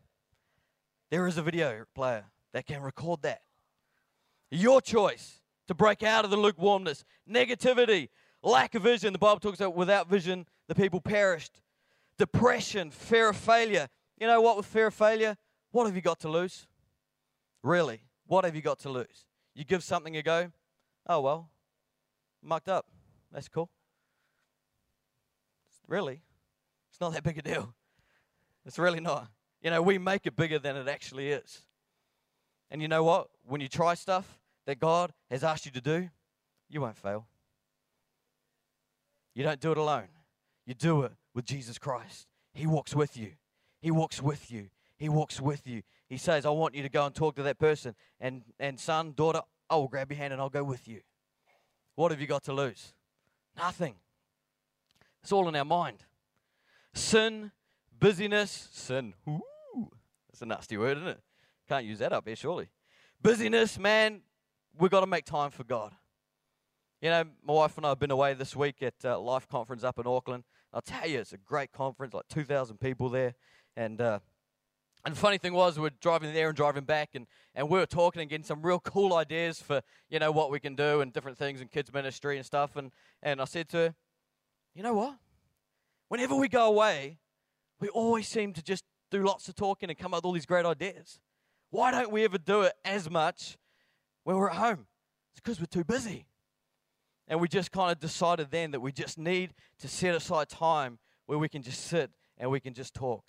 There 1.09 1.25
is 1.25 1.37
a 1.37 1.41
video 1.41 1.85
player 1.95 2.25
that 2.51 2.65
can 2.65 2.81
record 2.81 3.21
that. 3.21 3.43
Your 4.51 4.81
choice 4.81 5.38
to 5.69 5.75
break 5.75 6.01
out 6.01 6.25
of 6.25 6.31
the 6.31 6.35
lukewarmness, 6.37 7.05
negativity, 7.31 8.09
lack 8.41 8.73
of 8.73 8.81
vision. 8.81 9.13
The 9.13 9.19
Bible 9.19 9.39
talks 9.39 9.59
about 9.59 9.75
without 9.75 10.09
vision, 10.09 10.47
the 10.67 10.73
people 10.73 10.99
perished. 10.99 11.61
Depression, 12.17 12.89
fear 12.89 13.29
of 13.29 13.37
failure. 13.37 13.87
You 14.17 14.25
know 14.25 14.41
what 14.41 14.57
with 14.57 14.65
fear 14.65 14.87
of 14.87 14.95
failure? 14.95 15.37
What 15.69 15.85
have 15.85 15.95
you 15.95 16.01
got 16.01 16.19
to 16.21 16.27
lose? 16.27 16.65
Really? 17.61 18.01
What 18.25 18.45
have 18.45 18.55
you 18.55 18.63
got 18.63 18.79
to 18.79 18.89
lose? 18.89 19.25
You 19.53 19.63
give 19.63 19.83
something 19.83 20.17
a 20.17 20.23
go? 20.23 20.51
Oh, 21.05 21.21
well, 21.21 21.51
mucked 22.41 22.67
up. 22.67 22.87
That's 23.31 23.47
cool. 23.47 23.69
Really? 25.87 26.23
It's 26.89 26.99
not 26.99 27.13
that 27.13 27.21
big 27.21 27.37
a 27.37 27.43
deal. 27.43 27.75
It's 28.65 28.79
really 28.79 29.01
not. 29.01 29.27
You 29.61 29.69
know, 29.69 29.83
we 29.83 29.99
make 29.99 30.25
it 30.25 30.35
bigger 30.35 30.57
than 30.57 30.75
it 30.75 30.87
actually 30.87 31.29
is. 31.29 31.61
And 32.71 32.81
you 32.81 32.87
know 32.87 33.03
what? 33.03 33.27
When 33.45 33.61
you 33.61 33.67
try 33.67 33.93
stuff, 33.93 34.38
that 34.69 34.79
God 34.79 35.11
has 35.31 35.43
asked 35.43 35.65
you 35.65 35.71
to 35.71 35.81
do, 35.81 36.09
you 36.69 36.79
won't 36.79 36.95
fail. 36.95 37.25
You 39.33 39.43
don't 39.43 39.59
do 39.59 39.71
it 39.71 39.79
alone, 39.79 40.09
you 40.63 40.75
do 40.75 41.01
it 41.01 41.11
with 41.33 41.45
Jesus 41.45 41.79
Christ. 41.79 42.27
He 42.53 42.67
walks 42.67 42.93
with 42.93 43.17
you. 43.17 43.31
He 43.81 43.89
walks 43.89 44.21
with 44.21 44.51
you. 44.51 44.69
He 44.95 45.09
walks 45.09 45.41
with 45.41 45.65
you. 45.65 45.81
He 46.07 46.17
says, 46.17 46.45
I 46.45 46.51
want 46.51 46.75
you 46.75 46.83
to 46.83 46.89
go 46.89 47.03
and 47.03 47.15
talk 47.15 47.35
to 47.37 47.43
that 47.43 47.57
person. 47.57 47.95
And, 48.19 48.43
and 48.59 48.79
son, 48.79 49.13
daughter, 49.15 49.41
I 49.71 49.75
will 49.77 49.87
grab 49.87 50.11
your 50.11 50.19
hand 50.19 50.33
and 50.33 50.41
I'll 50.41 50.49
go 50.49 50.63
with 50.63 50.87
you. 50.87 51.01
What 51.95 52.11
have 52.11 52.21
you 52.21 52.27
got 52.27 52.43
to 52.43 52.53
lose? 52.53 52.93
Nothing. 53.57 53.95
It's 55.23 55.31
all 55.31 55.47
in 55.47 55.55
our 55.55 55.65
mind. 55.65 56.03
Sin, 56.93 57.51
busyness, 57.99 58.69
sin. 58.71 59.15
Ooh, 59.27 59.89
that's 60.29 60.43
a 60.43 60.45
nasty 60.45 60.77
word, 60.77 60.97
isn't 60.97 61.09
it? 61.09 61.21
Can't 61.67 61.85
use 61.85 61.97
that 61.99 62.13
up 62.13 62.27
here, 62.27 62.35
surely. 62.35 62.69
Busyness, 63.19 63.79
man, 63.79 64.21
we've 64.77 64.91
got 64.91 65.01
to 65.01 65.07
make 65.07 65.25
time 65.25 65.51
for 65.51 65.63
God. 65.63 65.93
You 67.01 67.09
know, 67.09 67.23
my 67.45 67.53
wife 67.53 67.77
and 67.77 67.85
I 67.85 67.89
have 67.89 67.99
been 67.99 68.11
away 68.11 68.33
this 68.33 68.55
week 68.55 68.83
at 68.83 68.93
uh, 69.05 69.19
Life 69.19 69.47
Conference 69.47 69.83
up 69.83 69.99
in 69.99 70.07
Auckland. 70.07 70.43
I'll 70.73 70.81
tell 70.81 71.07
you, 71.07 71.19
it's 71.19 71.33
a 71.33 71.37
great 71.37 71.71
conference, 71.71 72.13
like 72.13 72.27
2,000 72.27 72.77
people 72.79 73.09
there. 73.09 73.35
And 73.77 74.01
uh, 74.01 74.19
And 75.05 75.15
the 75.15 75.19
funny 75.19 75.37
thing 75.37 75.53
was, 75.53 75.79
we're 75.79 75.91
driving 76.01 76.33
there 76.33 76.49
and 76.49 76.57
driving 76.57 76.83
back, 76.83 77.11
and, 77.13 77.25
and 77.55 77.69
we 77.69 77.79
were 77.79 77.85
talking 77.85 78.21
and 78.21 78.29
getting 78.29 78.43
some 78.43 78.61
real 78.61 78.79
cool 78.79 79.13
ideas 79.13 79.61
for, 79.61 79.81
you 80.09 80.19
know, 80.19 80.31
what 80.31 80.51
we 80.51 80.59
can 80.59 80.75
do 80.75 80.99
and 80.99 81.13
different 81.13 81.37
things 81.37 81.61
in 81.61 81.69
kids' 81.69 81.93
ministry 81.93 82.35
and 82.35 82.45
stuff. 82.45 82.75
And, 82.75 82.91
and 83.23 83.41
I 83.41 83.45
said 83.45 83.69
to 83.69 83.77
her, 83.77 83.95
you 84.75 84.83
know 84.83 84.93
what? 84.93 85.17
Whenever 86.09 86.35
we 86.35 86.49
go 86.49 86.67
away, 86.67 87.19
we 87.79 87.87
always 87.89 88.27
seem 88.27 88.51
to 88.53 88.61
just 88.61 88.83
do 89.09 89.23
lots 89.23 89.47
of 89.47 89.55
talking 89.55 89.89
and 89.89 89.97
come 89.97 90.13
up 90.13 90.17
with 90.17 90.25
all 90.25 90.33
these 90.33 90.45
great 90.45 90.65
ideas. 90.65 91.19
Why 91.69 91.91
don't 91.91 92.11
we 92.11 92.25
ever 92.25 92.37
do 92.37 92.63
it 92.63 92.73
as 92.83 93.09
much 93.09 93.57
when 94.29 94.37
we're 94.37 94.51
at 94.51 94.57
home? 94.57 94.85
It's 95.31 95.41
because 95.41 95.59
we're 95.59 95.65
too 95.65 95.83
busy. 95.83 96.27
And 97.27 97.41
we 97.41 97.47
just 97.47 97.71
kind 97.71 97.91
of 97.91 97.99
decided 97.99 98.51
then 98.51 98.69
that 98.71 98.79
we 98.79 98.91
just 98.91 99.17
need 99.17 99.55
to 99.79 99.87
set 99.87 100.13
aside 100.13 100.49
time 100.49 100.99
where 101.25 101.39
we 101.39 101.49
can 101.49 101.63
just 101.63 101.83
sit 101.85 102.11
and 102.37 102.51
we 102.51 102.59
can 102.59 102.75
just 102.75 102.93
talk 102.93 103.23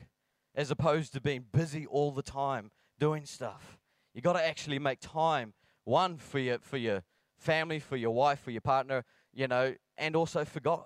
as 0.54 0.70
opposed 0.70 1.14
to 1.14 1.20
being 1.22 1.46
busy 1.50 1.86
all 1.86 2.10
the 2.12 2.22
time 2.22 2.70
doing 2.98 3.24
stuff. 3.24 3.78
You 4.12 4.20
got 4.20 4.34
to 4.34 4.46
actually 4.46 4.78
make 4.78 5.00
time 5.00 5.54
one 5.84 6.18
for 6.18 6.38
your 6.38 6.58
for 6.58 6.76
your 6.76 7.02
family, 7.38 7.78
for 7.78 7.96
your 7.96 8.10
wife, 8.10 8.40
for 8.40 8.50
your 8.50 8.60
partner, 8.60 9.06
you 9.32 9.48
know, 9.48 9.76
and 9.96 10.14
also 10.14 10.44
for 10.44 10.60
God. 10.60 10.84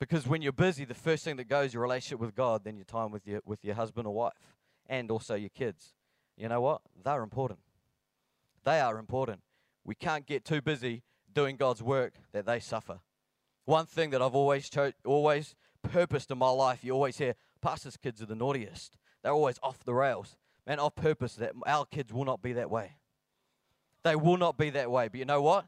Because 0.00 0.26
when 0.26 0.42
you're 0.42 0.52
busy, 0.52 0.84
the 0.84 0.94
first 0.94 1.22
thing 1.22 1.36
that 1.36 1.48
goes 1.48 1.74
your 1.74 1.82
relationship 1.84 2.18
with 2.18 2.34
God, 2.34 2.64
then 2.64 2.76
your 2.76 2.86
time 2.86 3.12
with 3.12 3.24
your 3.24 3.40
with 3.44 3.64
your 3.64 3.76
husband 3.76 4.08
or 4.08 4.14
wife, 4.14 4.56
and 4.88 5.12
also 5.12 5.36
your 5.36 5.50
kids. 5.50 5.94
You 6.36 6.48
know 6.48 6.60
what? 6.60 6.80
They're 7.04 7.22
important. 7.22 7.60
They 8.64 8.80
are 8.80 8.98
important. 8.98 9.40
We 9.84 9.94
can't 9.94 10.26
get 10.26 10.44
too 10.44 10.62
busy 10.62 11.02
doing 11.32 11.56
God's 11.56 11.82
work 11.82 12.14
that 12.32 12.46
they 12.46 12.60
suffer. 12.60 13.00
One 13.66 13.86
thing 13.86 14.10
that 14.10 14.22
I've 14.22 14.34
always 14.34 14.68
cho- 14.68 14.92
always 15.04 15.54
purposed 15.82 16.30
in 16.30 16.38
my 16.38 16.50
life, 16.50 16.84
you 16.84 16.92
always 16.92 17.18
hear, 17.18 17.34
pastors' 17.60 17.96
kids 17.96 18.22
are 18.22 18.26
the 18.26 18.34
naughtiest. 18.34 18.96
They're 19.22 19.32
always 19.32 19.58
off 19.62 19.84
the 19.84 19.94
rails. 19.94 20.36
Man, 20.66 20.80
I've 20.80 20.96
purposed 20.96 21.38
that 21.38 21.52
our 21.66 21.84
kids 21.84 22.12
will 22.12 22.24
not 22.24 22.42
be 22.42 22.52
that 22.54 22.70
way. 22.70 22.92
They 24.02 24.16
will 24.16 24.36
not 24.36 24.56
be 24.58 24.70
that 24.70 24.90
way. 24.90 25.08
But 25.08 25.18
you 25.18 25.24
know 25.24 25.42
what? 25.42 25.66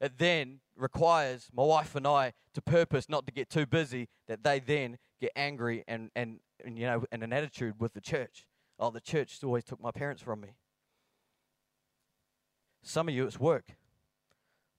It 0.00 0.18
then 0.18 0.60
requires 0.76 1.48
my 1.52 1.62
wife 1.62 1.94
and 1.94 2.06
I 2.06 2.32
to 2.54 2.60
purpose 2.60 3.08
not 3.08 3.26
to 3.26 3.32
get 3.32 3.48
too 3.48 3.66
busy 3.66 4.08
that 4.26 4.42
they 4.42 4.58
then 4.58 4.98
get 5.20 5.32
angry 5.36 5.84
and, 5.86 6.10
and, 6.16 6.40
and 6.64 6.78
you 6.78 6.86
know 6.86 7.04
and 7.12 7.22
an 7.22 7.32
attitude 7.32 7.74
with 7.78 7.94
the 7.94 8.00
church. 8.00 8.46
Oh, 8.78 8.90
the 8.90 9.00
church 9.00 9.38
always 9.44 9.64
took 9.64 9.80
my 9.80 9.92
parents 9.92 10.20
from 10.20 10.40
me. 10.40 10.56
Some 12.86 13.08
of 13.08 13.14
you, 13.14 13.26
it's 13.26 13.40
work. 13.40 13.64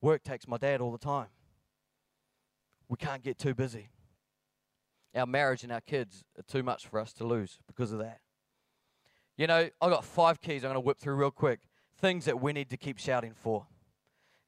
Work 0.00 0.22
takes 0.22 0.46
my 0.46 0.56
dad 0.56 0.80
all 0.80 0.92
the 0.92 0.98
time. 0.98 1.26
We 2.88 2.96
can't 2.96 3.22
get 3.22 3.36
too 3.36 3.52
busy. 3.52 3.88
Our 5.14 5.26
marriage 5.26 5.64
and 5.64 5.72
our 5.72 5.80
kids 5.80 6.22
are 6.38 6.42
too 6.42 6.62
much 6.62 6.86
for 6.86 7.00
us 7.00 7.12
to 7.14 7.26
lose 7.26 7.58
because 7.66 7.90
of 7.90 7.98
that. 7.98 8.20
You 9.36 9.48
know, 9.48 9.68
I've 9.80 9.90
got 9.90 10.04
five 10.04 10.40
keys 10.40 10.62
I'm 10.62 10.68
going 10.68 10.74
to 10.74 10.80
whip 10.80 10.98
through 10.98 11.16
real 11.16 11.32
quick. 11.32 11.60
Things 11.98 12.26
that 12.26 12.40
we 12.40 12.52
need 12.52 12.70
to 12.70 12.76
keep 12.76 12.98
shouting 12.98 13.32
for. 13.34 13.66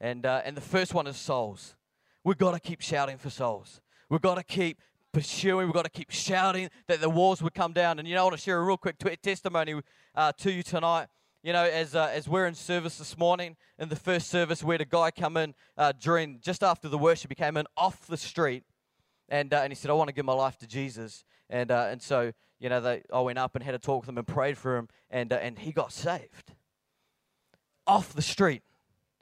And, 0.00 0.24
uh, 0.24 0.42
and 0.44 0.56
the 0.56 0.62
first 0.62 0.94
one 0.94 1.08
is 1.08 1.16
souls. 1.16 1.74
We've 2.22 2.38
got 2.38 2.52
to 2.52 2.60
keep 2.60 2.80
shouting 2.80 3.18
for 3.18 3.30
souls. 3.30 3.80
We've 4.08 4.20
got 4.20 4.36
to 4.36 4.44
keep 4.44 4.80
pursuing. 5.12 5.66
We've 5.66 5.74
got 5.74 5.84
to 5.84 5.90
keep 5.90 6.10
shouting 6.10 6.70
that 6.86 7.00
the 7.00 7.10
walls 7.10 7.42
would 7.42 7.54
come 7.54 7.72
down. 7.72 7.98
And 7.98 8.06
you 8.06 8.14
know, 8.14 8.20
I 8.20 8.24
want 8.24 8.36
to 8.36 8.42
share 8.42 8.58
a 8.58 8.62
real 8.62 8.76
quick 8.76 8.98
t- 8.98 9.16
testimony 9.16 9.80
uh, 10.14 10.32
to 10.38 10.52
you 10.52 10.62
tonight. 10.62 11.08
You 11.42 11.52
know, 11.52 11.64
as, 11.64 11.94
uh, 11.94 12.10
as 12.12 12.28
we're 12.28 12.46
in 12.46 12.54
service 12.54 12.98
this 12.98 13.16
morning, 13.16 13.56
in 13.78 13.88
the 13.88 13.96
first 13.96 14.28
service, 14.28 14.64
we 14.64 14.74
had 14.74 14.80
a 14.80 14.84
guy 14.84 15.12
come 15.12 15.36
in 15.36 15.54
uh, 15.76 15.92
during 15.92 16.40
just 16.40 16.64
after 16.64 16.88
the 16.88 16.98
worship. 16.98 17.30
He 17.30 17.36
came 17.36 17.56
in 17.56 17.64
off 17.76 18.08
the 18.08 18.16
street, 18.16 18.64
and 19.28 19.54
uh, 19.54 19.58
and 19.58 19.70
he 19.70 19.76
said, 19.76 19.90
"I 19.90 19.94
want 19.94 20.08
to 20.08 20.14
give 20.14 20.24
my 20.24 20.32
life 20.32 20.58
to 20.58 20.66
Jesus." 20.66 21.24
And 21.48 21.70
uh, 21.70 21.88
and 21.90 22.02
so 22.02 22.32
you 22.58 22.68
know, 22.68 22.80
they, 22.80 23.02
I 23.12 23.20
went 23.20 23.38
up 23.38 23.54
and 23.54 23.64
had 23.64 23.74
a 23.74 23.78
talk 23.78 24.02
with 24.02 24.08
him 24.08 24.18
and 24.18 24.26
prayed 24.26 24.58
for 24.58 24.76
him, 24.76 24.88
and 25.10 25.32
uh, 25.32 25.36
and 25.36 25.58
he 25.58 25.70
got 25.70 25.92
saved 25.92 26.54
off 27.86 28.12
the 28.12 28.22
street. 28.22 28.62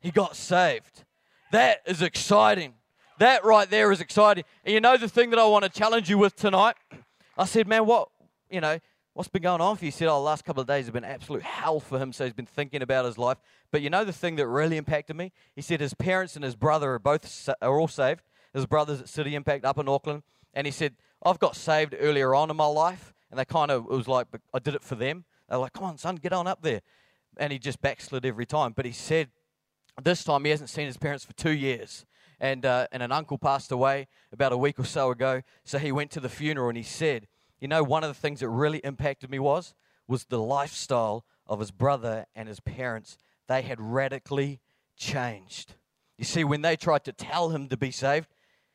He 0.01 0.11
got 0.11 0.37
saved. 0.37 1.05
That 1.53 1.83
is 1.87 2.03
exciting. 2.03 2.75
That 3.19 3.45
right 3.45 3.69
there 3.69 3.93
is 3.93 4.01
exciting. 4.01 4.45
And 4.65 4.75
you 4.75 4.81
know 4.81 4.97
the 4.97 5.09
thing 5.09 5.31
that 5.31 5.39
I 5.39 5.47
want 5.47 5.65
to 5.65 5.71
challenge 5.71 6.11
you 6.11 6.19
with 6.19 6.35
tonight? 6.35 6.77
I 7.39 7.45
said, 7.45 7.69
man, 7.69 7.87
what, 7.87 8.09
you 8.51 8.61
know, 8.61 8.79
what's 9.17 9.31
been 9.31 9.41
going 9.41 9.63
on 9.63 9.75
for 9.77 9.85
you? 9.87 9.87
He 9.87 9.93
said, 9.93 10.09
oh, 10.09 10.17
the 10.17 10.21
last 10.21 10.45
couple 10.45 10.61
of 10.61 10.67
days 10.67 10.85
have 10.85 10.93
been 10.93 11.03
absolute 11.03 11.43
hell 11.43 11.81
for 11.81 11.99
him, 11.99 12.13
so 12.13 12.25
he's 12.25 12.35
been 12.35 12.45
thinking 12.45 12.83
about 12.83 13.07
his 13.07 13.17
life. 13.17 13.39
But 13.71 13.81
you 13.81 13.89
know 13.89 14.05
the 14.05 14.13
thing 14.13 14.37
that 14.37 14.47
really 14.47 14.77
impacted 14.77 15.17
me? 15.17 15.33
He 15.55 15.63
said 15.63 15.81
his 15.81 15.95
parents 15.95 16.37
and 16.37 16.45
his 16.45 16.55
brother 16.55 16.93
are 16.93 16.99
both 16.99 17.49
are 17.63 17.81
all 17.81 17.89
saved. 17.89 18.21
His 18.53 18.67
brother's 18.67 19.01
at 19.01 19.09
City 19.09 19.35
Impact 19.35 19.65
up 19.65 19.79
in 19.79 19.89
Auckland. 19.89 20.23
And 20.53 20.67
he 20.67 20.71
said, 20.71 20.97
I've 21.25 21.39
got 21.39 21.57
saved 21.57 21.95
earlier 21.99 22.35
on 22.35 22.51
in 22.51 22.57
my 22.57 22.67
life. 22.67 23.15
And 23.31 23.41
they 23.41 23.47
kind 23.47 23.71
of, 23.71 23.85
it 23.85 23.91
was 23.91 24.07
like, 24.07 24.27
I 24.53 24.59
did 24.59 24.75
it 24.75 24.83
for 24.83 24.97
them. 24.97 25.25
They're 25.49 25.59
like, 25.59 25.73
come 25.73 25.85
on, 25.85 25.97
son, 25.97 26.17
get 26.17 26.35
on 26.35 26.47
up 26.47 26.61
there. 26.61 26.83
And 27.39 27.55
he 27.55 27.59
just 27.59 27.81
backslid 27.81 28.27
every 28.27 28.45
time. 28.45 28.75
But 28.77 28.85
he 28.85 28.93
said, 28.93 29.31
this 30.03 30.25
time 30.25 30.45
he 30.45 30.51
hasn't 30.51 30.69
seen 30.69 30.87
his 30.87 30.99
parents 30.99 31.25
for 31.25 31.33
two 31.33 31.53
years. 31.53 32.05
And, 32.39 32.67
uh, 32.67 32.87
and 32.93 33.03
an 33.03 33.13
uncle 33.13 33.39
passed 33.39 33.73
away 33.73 34.09
about 34.31 34.53
a 34.53 34.59
week 34.59 34.79
or 34.79 34.85
so 34.85 35.11
ago. 35.11 35.41
So 35.65 35.79
he 35.79 35.91
went 35.91 36.11
to 36.11 36.21
the 36.21 36.29
funeral 36.29 36.69
and 36.69 36.77
he 36.77 36.83
said, 36.83 37.29
You 37.61 37.69
know, 37.69 37.83
one 37.83 38.05
of 38.05 38.09
the 38.09 38.21
things 38.21 38.41
that 38.41 38.49
really 38.49 38.79
impacted 38.79 39.31
me 39.31 39.39
was, 39.39 39.75
was 40.07 40.25
the 40.25 40.39
lifestyle 40.39 41.25
of 41.47 41.61
his 41.61 41.71
brother 41.71 42.27
and 42.35 42.49
his 42.49 42.61
parents. 42.61 43.19
They 43.49 43.63
had 43.63 43.81
radically 43.81 44.61
changed. 44.97 45.75
You 46.19 46.25
see, 46.25 46.45
when 46.45 46.63
they 46.63 46.77
tried 46.77 47.05
to 47.05 47.13
tell 47.13 47.51
him 47.51 47.69
to 47.69 47.77
be 47.77 47.91
saved, 47.91 48.29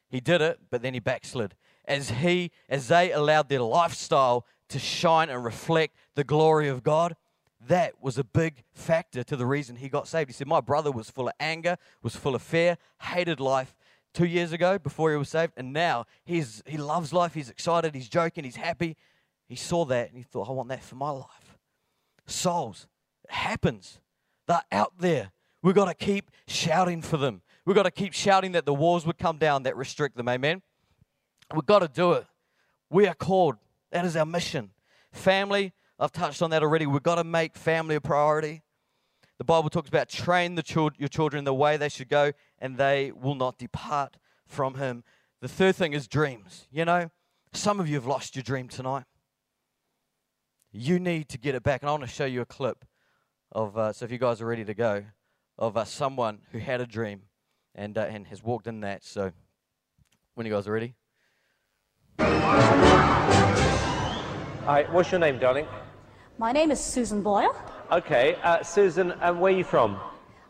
he 0.09 0.19
did 0.19 0.41
it, 0.41 0.59
but 0.69 0.81
then 0.81 0.93
he 0.93 0.99
backslid. 0.99 1.55
As 1.85 2.09
he, 2.09 2.51
as 2.69 2.87
they 2.87 3.11
allowed 3.11 3.49
their 3.49 3.61
lifestyle 3.61 4.45
to 4.69 4.79
shine 4.79 5.29
and 5.29 5.43
reflect 5.43 5.95
the 6.15 6.23
glory 6.23 6.67
of 6.67 6.83
God, 6.83 7.15
that 7.67 8.01
was 8.01 8.17
a 8.17 8.23
big 8.23 8.63
factor 8.73 9.23
to 9.23 9.35
the 9.35 9.45
reason 9.45 9.75
he 9.75 9.89
got 9.89 10.07
saved. 10.07 10.29
He 10.29 10.33
said, 10.33 10.47
My 10.47 10.61
brother 10.61 10.91
was 10.91 11.09
full 11.09 11.27
of 11.27 11.33
anger, 11.39 11.77
was 12.01 12.15
full 12.15 12.35
of 12.35 12.41
fear, 12.41 12.77
hated 12.99 13.39
life 13.39 13.75
two 14.13 14.25
years 14.25 14.51
ago 14.51 14.77
before 14.77 15.11
he 15.11 15.17
was 15.17 15.29
saved, 15.29 15.53
and 15.57 15.73
now 15.73 16.05
he's, 16.23 16.61
he 16.65 16.77
loves 16.77 17.13
life, 17.13 17.33
he's 17.33 17.49
excited, 17.49 17.95
he's 17.95 18.09
joking, 18.09 18.43
he's 18.43 18.55
happy. 18.55 18.97
He 19.47 19.55
saw 19.55 19.85
that 19.85 20.09
and 20.09 20.17
he 20.17 20.23
thought, 20.23 20.49
I 20.49 20.53
want 20.53 20.69
that 20.69 20.83
for 20.83 20.95
my 20.95 21.09
life. 21.09 21.57
Souls, 22.25 22.87
it 23.25 23.33
happens. 23.33 23.99
They're 24.47 24.63
out 24.71 24.93
there. 24.99 25.31
We've 25.61 25.75
got 25.75 25.85
to 25.85 25.93
keep 25.93 26.31
shouting 26.47 27.01
for 27.01 27.17
them. 27.17 27.41
We've 27.65 27.75
got 27.75 27.83
to 27.83 27.91
keep 27.91 28.13
shouting 28.13 28.53
that 28.53 28.65
the 28.65 28.73
walls 28.73 29.05
would 29.05 29.17
come 29.17 29.37
down 29.37 29.63
that 29.63 29.75
restrict 29.77 30.17
them. 30.17 30.27
Amen. 30.27 30.61
We've 31.53 31.65
got 31.65 31.79
to 31.79 31.87
do 31.87 32.13
it. 32.13 32.25
We 32.89 33.07
are 33.07 33.13
called. 33.13 33.55
That 33.91 34.05
is 34.05 34.15
our 34.15 34.25
mission. 34.25 34.71
Family, 35.11 35.73
I've 35.99 36.11
touched 36.11 36.41
on 36.41 36.49
that 36.51 36.63
already. 36.63 36.85
We've 36.85 37.03
got 37.03 37.15
to 37.15 37.23
make 37.23 37.55
family 37.55 37.95
a 37.95 38.01
priority. 38.01 38.63
The 39.37 39.43
Bible 39.43 39.69
talks 39.69 39.89
about 39.89 40.07
train 40.07 40.55
the 40.55 40.63
chil- 40.63 40.91
your 40.97 41.09
children 41.09 41.43
the 41.43 41.53
way 41.53 41.77
they 41.77 41.89
should 41.89 42.09
go, 42.09 42.31
and 42.61 42.77
they 42.77 43.11
will 43.11 43.35
not 43.35 43.57
depart 43.57 44.15
from 44.47 44.75
Him. 44.75 45.03
The 45.41 45.47
third 45.47 45.75
thing 45.75 45.93
is 45.93 46.07
dreams. 46.07 46.67
You 46.71 46.85
know, 46.85 47.09
some 47.51 47.79
of 47.79 47.89
you 47.89 47.95
have 47.95 48.05
lost 48.05 48.35
your 48.35 48.43
dream 48.43 48.69
tonight. 48.69 49.05
You 50.71 50.99
need 50.99 51.27
to 51.29 51.37
get 51.37 51.55
it 51.55 51.63
back. 51.63 51.81
And 51.81 51.89
I 51.89 51.91
want 51.91 52.03
to 52.03 52.09
show 52.09 52.25
you 52.25 52.41
a 52.41 52.45
clip 52.45 52.85
of, 53.51 53.77
uh, 53.77 53.91
so 53.91 54.05
if 54.05 54.11
you 54.11 54.19
guys 54.19 54.39
are 54.39 54.45
ready 54.45 54.63
to 54.63 54.73
go, 54.73 55.03
of 55.57 55.75
uh, 55.75 55.83
someone 55.83 56.39
who 56.51 56.59
had 56.59 56.79
a 56.79 56.85
dream 56.85 57.23
and, 57.75 57.97
uh, 57.97 58.01
and 58.01 58.27
has 58.27 58.41
walked 58.43 58.67
in 58.67 58.79
that. 58.81 59.03
So 59.03 59.31
when 60.35 60.45
you 60.47 60.53
guys 60.53 60.67
are 60.67 60.71
ready. 60.71 60.95
Hi, 64.65 64.85
what's 64.91 65.11
your 65.11 65.19
name, 65.19 65.39
darling? 65.39 65.67
My 66.37 66.51
name 66.51 66.71
is 66.71 66.79
Susan 66.79 67.21
Boyle. 67.21 67.55
Okay, 67.91 68.35
uh, 68.43 68.63
Susan, 68.63 69.11
and 69.21 69.41
where 69.41 69.51
are 69.51 69.57
you 69.57 69.63
from? 69.63 69.99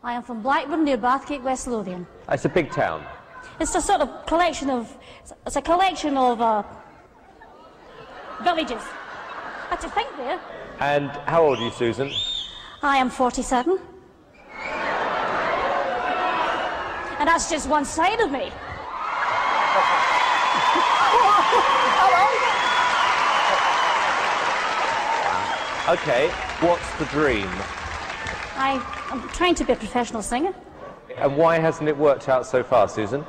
I 0.04 0.14
am 0.14 0.22
from 0.24 0.42
Blackburn 0.42 0.82
near 0.82 0.98
Bathgate, 0.98 1.42
West 1.42 1.68
Lothian. 1.68 2.06
It's 2.28 2.44
a 2.44 2.48
big 2.48 2.72
town. 2.72 3.04
It's 3.60 3.74
a 3.76 3.80
sort 3.80 4.00
of 4.00 4.26
collection 4.26 4.68
of, 4.68 4.96
it's 5.46 5.54
a 5.54 5.62
collection 5.62 6.16
of 6.16 6.40
uh, 6.40 6.64
villages. 8.42 8.82
Do 9.70 9.86
you 9.86 9.92
think 9.92 10.08
there? 10.16 10.40
And 10.80 11.10
how 11.26 11.44
old 11.44 11.58
are 11.58 11.64
you, 11.64 11.70
Susan? 11.70 12.10
I 12.82 12.96
am 12.96 13.10
47. 13.10 13.78
And 17.18 17.28
that's 17.28 17.48
just 17.48 17.68
one 17.68 17.84
side 17.84 18.20
of 18.20 18.32
me. 18.32 18.50
Okay, 25.88 26.28
what's 26.60 26.94
the 26.94 27.04
dream? 27.06 27.50
I, 28.56 28.80
I'm 29.10 29.28
trying 29.30 29.54
to 29.56 29.64
be 29.64 29.72
a 29.72 29.76
professional 29.76 30.22
singer. 30.22 30.54
And 31.16 31.36
why 31.36 31.58
hasn't 31.58 31.88
it 31.88 31.96
worked 31.96 32.28
out 32.28 32.46
so 32.46 32.62
far, 32.62 32.88
Susan? 32.88 33.24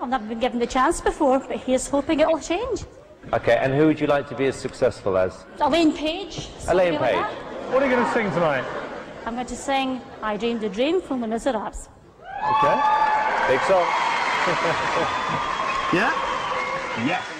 I've 0.00 0.08
never 0.08 0.26
been 0.26 0.40
given 0.40 0.58
the 0.58 0.66
chance 0.66 1.00
before, 1.00 1.38
but 1.38 1.58
here's 1.58 1.88
hoping 1.88 2.20
it'll 2.20 2.40
change. 2.40 2.84
Okay, 3.32 3.56
and 3.56 3.72
who 3.72 3.86
would 3.86 4.00
you 4.00 4.06
like 4.06 4.28
to 4.28 4.34
be 4.34 4.46
as 4.46 4.56
successful 4.56 5.16
as? 5.16 5.44
Elaine 5.60 5.92
Paige. 5.96 6.48
Elaine 6.68 6.94
somebody 6.94 7.16
like 7.16 7.28
Paige. 7.28 7.72
What 7.72 7.82
are 7.82 7.86
you 7.86 7.94
going 7.94 8.06
to 8.06 8.12
sing 8.12 8.30
tonight? 8.30 8.64
I'm 9.24 9.34
going 9.34 9.46
to 9.46 9.56
sing 9.56 10.00
I 10.22 10.36
Dreamed 10.36 10.62
a 10.64 10.68
Dream 10.68 11.00
from 11.00 11.22
Les 11.22 11.28
Miserables. 11.28 11.88
Okay. 12.20 12.80
Big 13.48 13.60
song. 13.62 13.86
Yeah? 15.94 16.10
Yes. 17.06 17.33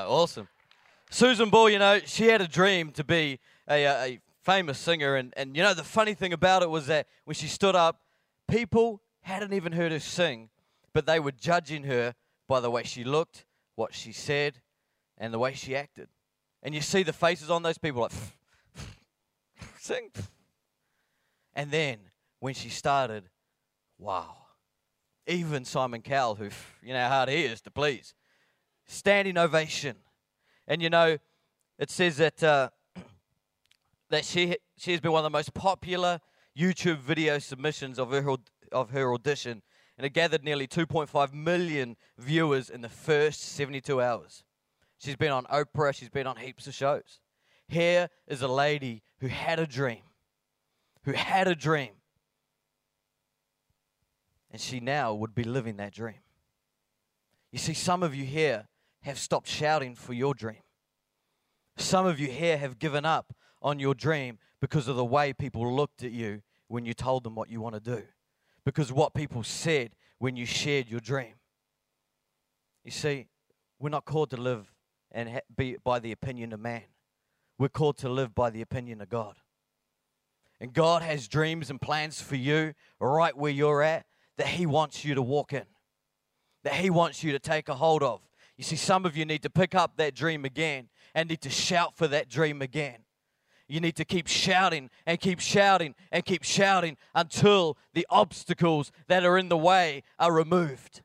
Radar. 0.00 0.12
Awesome. 0.12 0.48
Susan 1.10 1.50
Boyle, 1.50 1.70
you 1.70 1.78
know, 1.78 2.00
she 2.04 2.26
had 2.26 2.40
a 2.40 2.48
dream 2.48 2.92
to 2.92 3.04
be 3.04 3.40
a, 3.68 3.84
a, 3.84 4.20
famous 4.42 4.78
singer. 4.78 5.16
And, 5.16 5.34
and, 5.36 5.54
you 5.54 5.62
know, 5.62 5.74
the 5.74 5.84
funny 5.84 6.14
thing 6.14 6.32
about 6.32 6.62
it 6.62 6.70
was 6.70 6.86
that 6.86 7.06
when 7.24 7.34
she 7.34 7.46
stood 7.46 7.76
up, 7.76 8.00
people 8.48 9.02
hadn't 9.20 9.52
even 9.52 9.72
heard 9.72 9.92
her 9.92 10.00
sing, 10.00 10.48
but 10.94 11.04
they 11.04 11.20
were 11.20 11.30
judging 11.30 11.84
her 11.84 12.14
by 12.48 12.58
the 12.58 12.70
way 12.70 12.82
she 12.82 13.04
looked, 13.04 13.44
what 13.76 13.94
she 13.94 14.12
said, 14.12 14.54
and 15.18 15.32
the 15.32 15.38
way 15.38 15.52
she 15.52 15.76
acted. 15.76 16.08
And 16.62 16.74
you 16.74 16.80
see 16.80 17.02
the 17.02 17.12
faces 17.12 17.50
on 17.50 17.62
those 17.62 17.76
people 17.76 18.00
like, 18.00 18.12
sing. 19.78 20.10
And 21.54 21.70
then 21.70 21.98
when 22.38 22.54
she 22.54 22.70
started, 22.70 23.24
wow. 23.98 24.36
Even 25.26 25.66
Simon 25.66 26.00
Cowell, 26.00 26.34
who, 26.36 26.48
you 26.82 26.94
know 26.94 27.02
how 27.02 27.08
hard 27.08 27.28
he 27.28 27.44
is 27.44 27.60
to 27.60 27.70
please, 27.70 28.14
standing 28.90 29.38
ovation. 29.38 29.96
And 30.66 30.82
you 30.82 30.90
know, 30.90 31.18
it 31.78 31.90
says 31.90 32.16
that 32.18 32.42
uh, 32.42 32.70
that 34.10 34.24
she 34.24 34.56
she 34.76 34.90
has 34.92 35.00
been 35.00 35.12
one 35.12 35.20
of 35.20 35.32
the 35.32 35.36
most 35.36 35.54
popular 35.54 36.20
YouTube 36.58 36.98
video 36.98 37.38
submissions 37.38 37.98
of 37.98 38.10
her 38.10 38.36
of 38.72 38.90
her 38.90 39.14
audition, 39.14 39.62
and 39.96 40.06
it 40.06 40.10
gathered 40.10 40.44
nearly 40.44 40.66
2.5 40.66 41.32
million 41.32 41.96
viewers 42.18 42.70
in 42.70 42.80
the 42.82 42.88
first 42.88 43.40
72 43.40 44.00
hours. 44.00 44.44
She's 44.98 45.16
been 45.16 45.32
on 45.32 45.44
Oprah. 45.46 45.94
She's 45.94 46.10
been 46.10 46.26
on 46.26 46.36
heaps 46.36 46.66
of 46.66 46.74
shows. 46.74 47.20
Here 47.68 48.10
is 48.26 48.42
a 48.42 48.48
lady 48.48 49.02
who 49.20 49.28
had 49.28 49.58
a 49.58 49.66
dream, 49.66 50.02
who 51.04 51.12
had 51.12 51.48
a 51.48 51.54
dream, 51.54 51.92
and 54.50 54.60
she 54.60 54.80
now 54.80 55.14
would 55.14 55.34
be 55.34 55.44
living 55.44 55.76
that 55.76 55.92
dream. 55.92 56.20
You 57.52 57.58
see, 57.58 57.74
some 57.74 58.02
of 58.02 58.14
you 58.14 58.24
here 58.24 58.68
have 59.02 59.18
stopped 59.18 59.48
shouting 59.48 59.94
for 59.94 60.12
your 60.12 60.34
dream. 60.34 60.62
Some 61.76 62.06
of 62.06 62.20
you 62.20 62.28
here 62.28 62.58
have 62.58 62.78
given 62.78 63.04
up 63.04 63.34
on 63.62 63.78
your 63.78 63.94
dream 63.94 64.38
because 64.60 64.88
of 64.88 64.96
the 64.96 65.04
way 65.04 65.32
people 65.32 65.74
looked 65.74 66.02
at 66.02 66.12
you 66.12 66.42
when 66.68 66.84
you 66.84 66.94
told 66.94 67.24
them 67.24 67.34
what 67.34 67.48
you 67.48 67.60
want 67.60 67.74
to 67.74 67.80
do, 67.80 68.02
because 68.64 68.92
what 68.92 69.14
people 69.14 69.42
said 69.42 69.92
when 70.18 70.36
you 70.36 70.46
shared 70.46 70.88
your 70.88 71.00
dream. 71.00 71.34
You 72.84 72.90
see, 72.90 73.28
we're 73.78 73.88
not 73.88 74.04
called 74.04 74.30
to 74.30 74.36
live 74.36 74.72
and 75.10 75.40
be 75.56 75.76
by 75.82 75.98
the 75.98 76.12
opinion 76.12 76.52
of 76.52 76.60
man. 76.60 76.82
We're 77.58 77.68
called 77.68 77.98
to 77.98 78.08
live 78.08 78.34
by 78.34 78.50
the 78.50 78.62
opinion 78.62 79.00
of 79.00 79.08
God. 79.08 79.36
And 80.60 80.72
God 80.72 81.02
has 81.02 81.26
dreams 81.26 81.70
and 81.70 81.80
plans 81.80 82.20
for 82.20 82.36
you 82.36 82.74
right 83.00 83.36
where 83.36 83.50
you're 83.50 83.82
at 83.82 84.06
that 84.36 84.46
He 84.46 84.66
wants 84.66 85.04
you 85.04 85.14
to 85.14 85.22
walk 85.22 85.52
in, 85.52 85.64
that 86.64 86.74
He 86.74 86.90
wants 86.90 87.24
you 87.24 87.32
to 87.32 87.38
take 87.38 87.68
a 87.68 87.74
hold 87.74 88.02
of. 88.02 88.20
You 88.60 88.64
see, 88.64 88.76
some 88.76 89.06
of 89.06 89.16
you 89.16 89.24
need 89.24 89.40
to 89.44 89.48
pick 89.48 89.74
up 89.74 89.96
that 89.96 90.14
dream 90.14 90.44
again 90.44 90.90
and 91.14 91.30
need 91.30 91.40
to 91.40 91.48
shout 91.48 91.96
for 91.96 92.06
that 92.08 92.28
dream 92.28 92.60
again. 92.60 92.98
You 93.68 93.80
need 93.80 93.96
to 93.96 94.04
keep 94.04 94.26
shouting 94.26 94.90
and 95.06 95.18
keep 95.18 95.40
shouting 95.40 95.94
and 96.12 96.26
keep 96.26 96.42
shouting 96.42 96.98
until 97.14 97.78
the 97.94 98.06
obstacles 98.10 98.92
that 99.08 99.24
are 99.24 99.38
in 99.38 99.48
the 99.48 99.56
way 99.56 100.02
are 100.18 100.30
removed. 100.30 101.00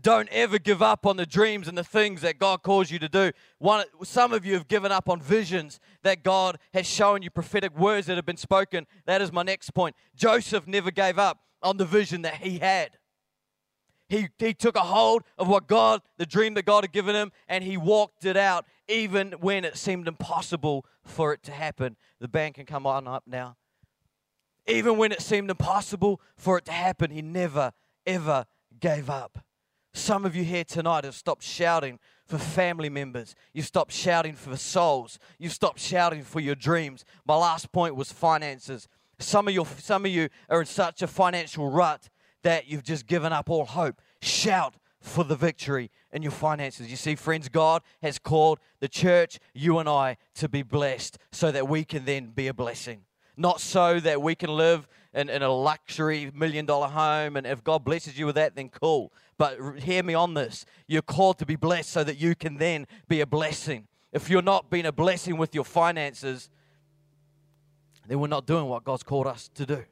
Don't 0.00 0.30
ever 0.30 0.58
give 0.58 0.80
up 0.80 1.04
on 1.04 1.18
the 1.18 1.26
dreams 1.26 1.68
and 1.68 1.76
the 1.76 1.84
things 1.84 2.22
that 2.22 2.38
God 2.38 2.62
calls 2.62 2.90
you 2.90 2.98
to 3.00 3.08
do. 3.10 3.30
One, 3.58 3.84
some 4.02 4.32
of 4.32 4.46
you 4.46 4.54
have 4.54 4.66
given 4.66 4.90
up 4.90 5.10
on 5.10 5.20
visions 5.20 5.78
that 6.04 6.22
God 6.22 6.56
has 6.72 6.86
shown 6.86 7.20
you, 7.20 7.28
prophetic 7.28 7.76
words 7.76 8.06
that 8.06 8.16
have 8.16 8.24
been 8.24 8.38
spoken. 8.38 8.86
That 9.04 9.20
is 9.20 9.30
my 9.30 9.42
next 9.42 9.74
point. 9.74 9.94
Joseph 10.16 10.66
never 10.66 10.90
gave 10.90 11.18
up 11.18 11.40
on 11.62 11.76
the 11.76 11.84
vision 11.84 12.22
that 12.22 12.36
he 12.36 12.60
had. 12.60 12.96
He, 14.14 14.28
he 14.38 14.54
took 14.54 14.76
a 14.76 14.80
hold 14.80 15.24
of 15.36 15.48
what 15.48 15.66
God, 15.66 16.00
the 16.18 16.26
dream 16.26 16.54
that 16.54 16.64
God 16.64 16.84
had 16.84 16.92
given 16.92 17.16
him, 17.16 17.32
and 17.48 17.64
he 17.64 17.76
walked 17.76 18.24
it 18.24 18.36
out, 18.36 18.64
even 18.86 19.32
when 19.40 19.64
it 19.64 19.76
seemed 19.76 20.06
impossible 20.06 20.86
for 21.02 21.32
it 21.32 21.42
to 21.42 21.50
happen. 21.50 21.96
The 22.20 22.28
band 22.28 22.54
can 22.54 22.64
come 22.64 22.86
on 22.86 23.08
up 23.08 23.24
now. 23.26 23.56
Even 24.68 24.98
when 24.98 25.10
it 25.10 25.20
seemed 25.20 25.50
impossible 25.50 26.20
for 26.36 26.56
it 26.58 26.64
to 26.66 26.72
happen, 26.72 27.10
he 27.10 27.22
never, 27.22 27.72
ever 28.06 28.46
gave 28.78 29.10
up. 29.10 29.40
Some 29.92 30.24
of 30.24 30.36
you 30.36 30.44
here 30.44 30.64
tonight 30.64 31.02
have 31.02 31.16
stopped 31.16 31.42
shouting 31.42 31.98
for 32.24 32.38
family 32.38 32.88
members. 32.88 33.34
You've 33.52 33.66
stopped 33.66 33.92
shouting 33.92 34.34
for 34.34 34.56
souls. 34.56 35.18
You've 35.40 35.52
stopped 35.52 35.80
shouting 35.80 36.22
for 36.22 36.38
your 36.38 36.54
dreams. 36.54 37.04
My 37.26 37.34
last 37.34 37.72
point 37.72 37.96
was 37.96 38.12
finances. 38.12 38.86
Some 39.18 39.48
of, 39.48 39.54
your, 39.54 39.66
some 39.78 40.04
of 40.04 40.12
you 40.12 40.28
are 40.48 40.60
in 40.60 40.66
such 40.66 41.02
a 41.02 41.08
financial 41.08 41.68
rut 41.68 42.10
that 42.44 42.68
you've 42.68 42.84
just 42.84 43.06
given 43.06 43.32
up 43.32 43.50
all 43.50 43.66
hope. 43.66 44.00
Shout 44.22 44.74
for 45.00 45.24
the 45.24 45.36
victory 45.36 45.90
in 46.12 46.22
your 46.22 46.32
finances. 46.32 46.90
You 46.90 46.96
see, 46.96 47.14
friends, 47.14 47.48
God 47.48 47.82
has 48.02 48.18
called 48.18 48.58
the 48.80 48.88
church, 48.88 49.38
you 49.52 49.78
and 49.78 49.88
I, 49.88 50.16
to 50.36 50.48
be 50.48 50.62
blessed 50.62 51.18
so 51.32 51.50
that 51.50 51.68
we 51.68 51.84
can 51.84 52.04
then 52.04 52.28
be 52.28 52.46
a 52.46 52.54
blessing. 52.54 53.02
Not 53.36 53.60
so 53.60 54.00
that 54.00 54.22
we 54.22 54.34
can 54.34 54.50
live 54.56 54.88
in, 55.12 55.28
in 55.28 55.42
a 55.42 55.50
luxury 55.50 56.30
million 56.34 56.64
dollar 56.64 56.88
home, 56.88 57.36
and 57.36 57.46
if 57.46 57.62
God 57.64 57.84
blesses 57.84 58.18
you 58.18 58.26
with 58.26 58.36
that, 58.36 58.54
then 58.54 58.68
cool. 58.68 59.12
But 59.36 59.58
hear 59.80 60.02
me 60.02 60.14
on 60.14 60.34
this. 60.34 60.64
You're 60.86 61.02
called 61.02 61.38
to 61.38 61.46
be 61.46 61.56
blessed 61.56 61.90
so 61.90 62.04
that 62.04 62.16
you 62.16 62.34
can 62.34 62.58
then 62.58 62.86
be 63.08 63.20
a 63.20 63.26
blessing. 63.26 63.88
If 64.12 64.30
you're 64.30 64.42
not 64.42 64.70
being 64.70 64.86
a 64.86 64.92
blessing 64.92 65.36
with 65.36 65.54
your 65.54 65.64
finances, 65.64 66.48
then 68.06 68.20
we're 68.20 68.28
not 68.28 68.46
doing 68.46 68.66
what 68.66 68.84
God's 68.84 69.02
called 69.02 69.26
us 69.26 69.50
to 69.54 69.66
do. 69.66 69.84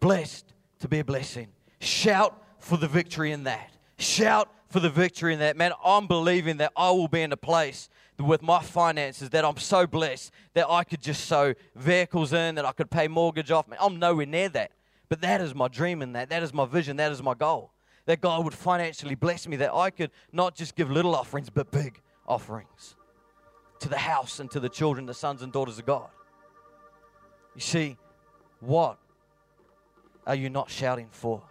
Blessed 0.00 0.53
to 0.84 0.88
be 0.88 0.98
a 0.98 1.04
blessing. 1.04 1.48
Shout 1.80 2.38
for 2.58 2.76
the 2.76 2.86
victory 2.86 3.32
in 3.32 3.44
that. 3.44 3.70
Shout 3.98 4.52
for 4.68 4.80
the 4.80 4.90
victory 4.90 5.32
in 5.32 5.38
that. 5.38 5.56
Man, 5.56 5.72
I'm 5.82 6.06
believing 6.06 6.58
that 6.58 6.72
I 6.76 6.90
will 6.90 7.08
be 7.08 7.22
in 7.22 7.32
a 7.32 7.38
place 7.38 7.88
with 8.18 8.42
my 8.42 8.60
finances 8.60 9.30
that 9.30 9.46
I'm 9.46 9.56
so 9.56 9.86
blessed 9.86 10.30
that 10.52 10.68
I 10.68 10.84
could 10.84 11.00
just 11.00 11.24
sow 11.24 11.54
vehicles 11.74 12.34
in, 12.34 12.56
that 12.56 12.66
I 12.66 12.72
could 12.72 12.90
pay 12.90 13.08
mortgage 13.08 13.50
off. 13.50 13.66
Man, 13.66 13.78
I'm 13.80 13.98
nowhere 13.98 14.26
near 14.26 14.50
that. 14.50 14.72
But 15.08 15.22
that 15.22 15.40
is 15.40 15.54
my 15.54 15.68
dream 15.68 16.02
in 16.02 16.12
that. 16.12 16.28
That 16.28 16.42
is 16.42 16.52
my 16.52 16.66
vision. 16.66 16.98
That 16.98 17.12
is 17.12 17.22
my 17.22 17.32
goal. 17.32 17.70
That 18.04 18.20
God 18.20 18.44
would 18.44 18.52
financially 18.52 19.14
bless 19.14 19.48
me, 19.48 19.56
that 19.56 19.72
I 19.72 19.88
could 19.88 20.10
not 20.32 20.54
just 20.54 20.76
give 20.76 20.90
little 20.90 21.16
offerings, 21.16 21.48
but 21.48 21.70
big 21.70 22.02
offerings 22.28 22.94
to 23.78 23.88
the 23.88 23.96
house 23.96 24.38
and 24.38 24.50
to 24.50 24.60
the 24.60 24.68
children, 24.68 25.06
the 25.06 25.14
sons 25.14 25.40
and 25.40 25.50
daughters 25.50 25.78
of 25.78 25.86
God. 25.86 26.10
You 27.54 27.62
see, 27.62 27.96
what 28.60 28.98
are 30.26 30.34
you 30.34 30.50
not 30.50 30.70
shouting 30.70 31.08
for? 31.10 31.42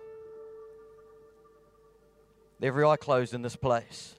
Every 2.62 2.86
eye 2.86 2.96
closed 2.96 3.34
in 3.34 3.42
this 3.42 3.56
place. 3.56 4.16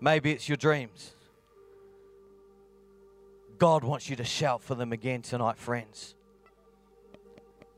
Maybe 0.00 0.32
it's 0.32 0.48
your 0.48 0.56
dreams. 0.56 1.12
God 3.58 3.84
wants 3.84 4.10
you 4.10 4.16
to 4.16 4.24
shout 4.24 4.62
for 4.62 4.74
them 4.74 4.92
again 4.92 5.22
tonight, 5.22 5.58
friends. 5.58 6.14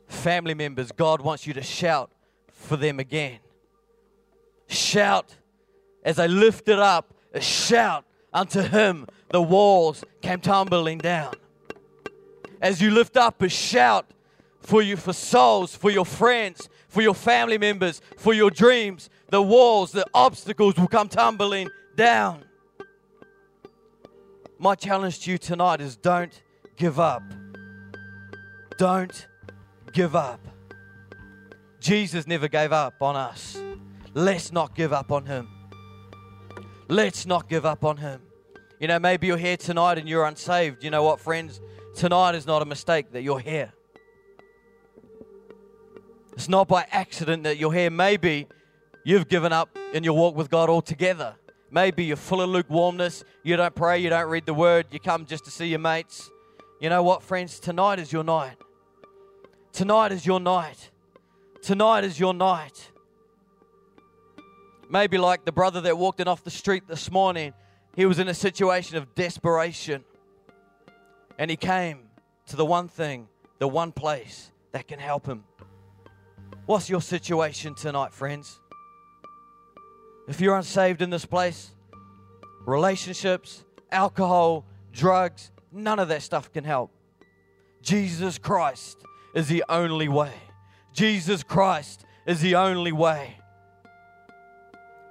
Family 0.07 0.53
members, 0.53 0.91
God 0.91 1.21
wants 1.21 1.45
you 1.45 1.53
to 1.53 1.61
shout 1.61 2.11
for 2.51 2.77
them 2.77 2.99
again. 2.99 3.39
Shout 4.67 5.35
as 6.05 6.19
I 6.19 6.27
lift 6.27 6.69
it 6.69 6.79
up, 6.79 7.13
a 7.33 7.41
shout 7.41 8.05
unto 8.31 8.61
him, 8.61 9.07
the 9.29 9.41
walls 9.41 10.03
came 10.21 10.39
tumbling 10.39 10.99
down. 10.99 11.33
As 12.61 12.81
you 12.81 12.91
lift 12.91 13.17
up 13.17 13.41
a 13.41 13.49
shout 13.49 14.05
for 14.61 14.81
you, 14.81 14.97
for 14.97 15.13
souls, 15.13 15.75
for 15.75 15.89
your 15.91 16.05
friends, 16.05 16.69
for 16.87 17.01
your 17.01 17.13
family 17.13 17.57
members, 17.57 18.01
for 18.17 18.33
your 18.33 18.49
dreams, 18.49 19.09
the 19.29 19.41
walls, 19.41 19.91
the 19.91 20.05
obstacles 20.13 20.75
will 20.75 20.87
come 20.87 21.09
tumbling 21.09 21.69
down. 21.95 22.43
My 24.57 24.75
challenge 24.75 25.19
to 25.21 25.31
you 25.31 25.37
tonight 25.37 25.81
is 25.81 25.95
don't 25.95 26.41
give 26.77 26.99
up. 26.99 27.23
Don't 28.77 29.27
give 29.91 30.15
up. 30.15 30.39
Jesus 31.79 32.25
never 32.25 32.47
gave 32.47 32.71
up 32.71 32.95
on 33.01 33.15
us. 33.15 33.57
Let's 34.13 34.51
not 34.51 34.75
give 34.75 34.93
up 34.93 35.11
on 35.11 35.25
him. 35.25 35.49
Let's 36.87 37.25
not 37.25 37.49
give 37.49 37.65
up 37.65 37.83
on 37.83 37.97
him. 37.97 38.21
You 38.79 38.87
know, 38.87 38.99
maybe 38.99 39.27
you're 39.27 39.37
here 39.37 39.57
tonight 39.57 39.97
and 39.97 40.07
you're 40.07 40.25
unsaved. 40.25 40.83
You 40.83 40.89
know 40.89 41.03
what, 41.03 41.19
friends? 41.19 41.59
Tonight 41.95 42.35
is 42.35 42.45
not 42.45 42.61
a 42.61 42.65
mistake 42.65 43.13
that 43.13 43.23
you're 43.23 43.39
here. 43.39 43.71
It's 46.33 46.49
not 46.49 46.67
by 46.67 46.85
accident 46.91 47.43
that 47.43 47.57
you're 47.57 47.71
here. 47.71 47.89
Maybe 47.89 48.47
you've 49.05 49.29
given 49.29 49.53
up 49.53 49.69
in 49.93 50.03
your 50.03 50.13
walk 50.13 50.35
with 50.35 50.49
God 50.49 50.69
altogether. 50.69 51.35
Maybe 51.71 52.03
you're 52.03 52.17
full 52.17 52.41
of 52.41 52.49
lukewarmness. 52.49 53.23
You 53.43 53.55
don't 53.55 53.73
pray, 53.73 53.99
you 53.99 54.09
don't 54.09 54.27
read 54.27 54.45
the 54.45 54.53
word, 54.53 54.87
you 54.91 54.99
come 54.99 55.25
just 55.25 55.45
to 55.45 55.51
see 55.51 55.67
your 55.67 55.79
mates. 55.79 56.29
You 56.81 56.89
know 56.89 57.01
what, 57.01 57.23
friends? 57.23 57.61
Tonight 57.61 57.99
is 57.99 58.11
your 58.11 58.25
night. 58.25 58.57
Tonight 59.71 60.11
is 60.11 60.25
your 60.25 60.41
night. 60.41 60.91
Tonight 61.61 62.03
is 62.03 62.19
your 62.19 62.33
night. 62.33 62.91
Maybe 64.89 65.17
like 65.17 65.45
the 65.45 65.53
brother 65.53 65.79
that 65.81 65.97
walked 65.97 66.19
in 66.19 66.27
off 66.27 66.43
the 66.43 66.51
street 66.51 66.83
this 66.89 67.09
morning, 67.09 67.53
he 67.95 68.05
was 68.05 68.19
in 68.19 68.27
a 68.27 68.33
situation 68.33 68.97
of 68.97 69.15
desperation. 69.15 70.03
And 71.37 71.51
he 71.51 71.57
came 71.57 71.99
to 72.47 72.55
the 72.55 72.65
one 72.65 72.87
thing, 72.87 73.27
the 73.59 73.67
one 73.67 73.91
place 73.91 74.51
that 74.71 74.87
can 74.87 74.99
help 74.99 75.25
him. 75.25 75.43
What's 76.65 76.89
your 76.89 77.01
situation 77.01 77.75
tonight, 77.75 78.13
friends? 78.13 78.59
If 80.27 80.41
you're 80.41 80.55
unsaved 80.55 81.01
in 81.01 81.09
this 81.09 81.25
place, 81.25 81.71
relationships, 82.65 83.63
alcohol, 83.91 84.65
drugs, 84.91 85.51
none 85.71 85.99
of 85.99 86.07
that 86.07 86.23
stuff 86.23 86.51
can 86.51 86.63
help. 86.63 86.91
Jesus 87.81 88.37
Christ 88.37 88.97
is 89.35 89.47
the 89.47 89.63
only 89.69 90.07
way. 90.07 90.33
Jesus 90.93 91.43
Christ 91.43 92.05
is 92.25 92.41
the 92.41 92.55
only 92.55 92.91
way. 92.91 93.37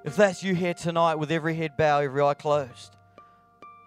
If 0.04 0.16
that's 0.16 0.42
you 0.42 0.54
here 0.54 0.74
tonight 0.74 1.14
with 1.14 1.30
every 1.30 1.54
head 1.54 1.76
bowed, 1.76 2.04
every 2.04 2.22
eye 2.22 2.34
closed, 2.34 2.96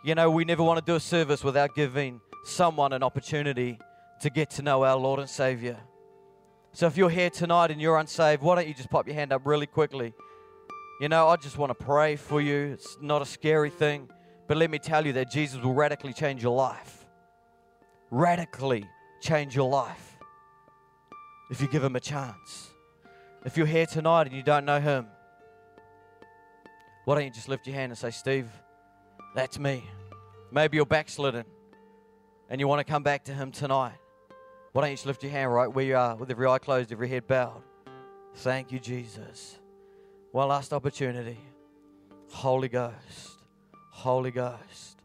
you 0.03 0.15
know, 0.15 0.31
we 0.31 0.45
never 0.45 0.63
want 0.63 0.79
to 0.79 0.85
do 0.85 0.95
a 0.95 0.99
service 0.99 1.43
without 1.43 1.75
giving 1.75 2.21
someone 2.47 2.93
an 2.93 3.03
opportunity 3.03 3.79
to 4.21 4.29
get 4.29 4.49
to 4.51 4.61
know 4.61 4.83
our 4.83 4.97
Lord 4.97 5.19
and 5.19 5.29
Savior. 5.29 5.77
So 6.71 6.87
if 6.87 6.97
you're 6.97 7.09
here 7.09 7.29
tonight 7.29 7.71
and 7.71 7.81
you're 7.81 7.97
unsaved, 7.97 8.41
why 8.41 8.55
don't 8.55 8.67
you 8.67 8.73
just 8.73 8.89
pop 8.89 9.07
your 9.07 9.15
hand 9.15 9.33
up 9.33 9.41
really 9.45 9.65
quickly? 9.65 10.13
You 11.01 11.09
know, 11.09 11.27
I 11.27 11.35
just 11.35 11.57
want 11.57 11.69
to 11.69 11.85
pray 11.85 12.15
for 12.15 12.41
you. 12.41 12.73
It's 12.73 12.97
not 13.01 13.21
a 13.21 13.25
scary 13.25 13.69
thing, 13.69 14.09
but 14.47 14.57
let 14.57 14.69
me 14.69 14.79
tell 14.79 15.05
you 15.05 15.13
that 15.13 15.29
Jesus 15.29 15.61
will 15.61 15.73
radically 15.73 16.13
change 16.13 16.41
your 16.41 16.55
life. 16.55 17.05
Radically 18.09 18.85
change 19.21 19.55
your 19.55 19.69
life 19.69 20.17
if 21.49 21.61
you 21.61 21.67
give 21.67 21.83
him 21.83 21.95
a 21.95 21.99
chance. 21.99 22.71
If 23.45 23.57
you're 23.57 23.67
here 23.67 23.85
tonight 23.85 24.27
and 24.27 24.35
you 24.35 24.43
don't 24.43 24.65
know 24.65 24.79
him, 24.79 25.07
why 27.05 27.15
don't 27.15 27.25
you 27.25 27.31
just 27.31 27.49
lift 27.49 27.67
your 27.67 27.75
hand 27.75 27.91
and 27.91 27.97
say, 27.97 28.11
Steve, 28.11 28.49
that's 29.35 29.59
me. 29.59 29.83
Maybe 30.51 30.77
you're 30.77 30.85
backslidden 30.85 31.45
and 32.49 32.59
you 32.59 32.67
want 32.67 32.79
to 32.79 32.89
come 32.89 33.03
back 33.03 33.25
to 33.25 33.33
him 33.33 33.51
tonight. 33.51 33.97
Why 34.71 34.81
don't 34.81 34.91
you 34.91 34.95
just 34.95 35.05
lift 35.05 35.23
your 35.23 35.31
hand 35.31 35.53
right 35.53 35.67
where 35.67 35.85
you 35.85 35.97
are 35.97 36.15
with 36.15 36.29
every 36.29 36.47
eye 36.47 36.59
closed, 36.59 36.91
every 36.91 37.09
head 37.09 37.27
bowed? 37.27 37.63
Thank 38.35 38.71
you, 38.71 38.79
Jesus. 38.79 39.57
One 40.31 40.47
last 40.49 40.73
opportunity. 40.73 41.39
Holy 42.29 42.67
Ghost, 42.67 43.39
Holy 43.89 44.31
Ghost, 44.31 45.01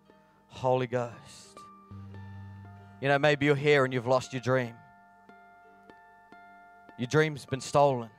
Holy 0.48 0.86
Ghost. 0.86 1.56
You 3.00 3.08
know, 3.08 3.18
maybe 3.18 3.46
you're 3.46 3.56
here 3.56 3.84
and 3.84 3.94
you've 3.94 4.06
lost 4.06 4.32
your 4.32 4.42
dream. 4.42 4.74
Your 6.98 7.06
dream's 7.06 7.46
been 7.46 7.60
stolen. 7.60 8.10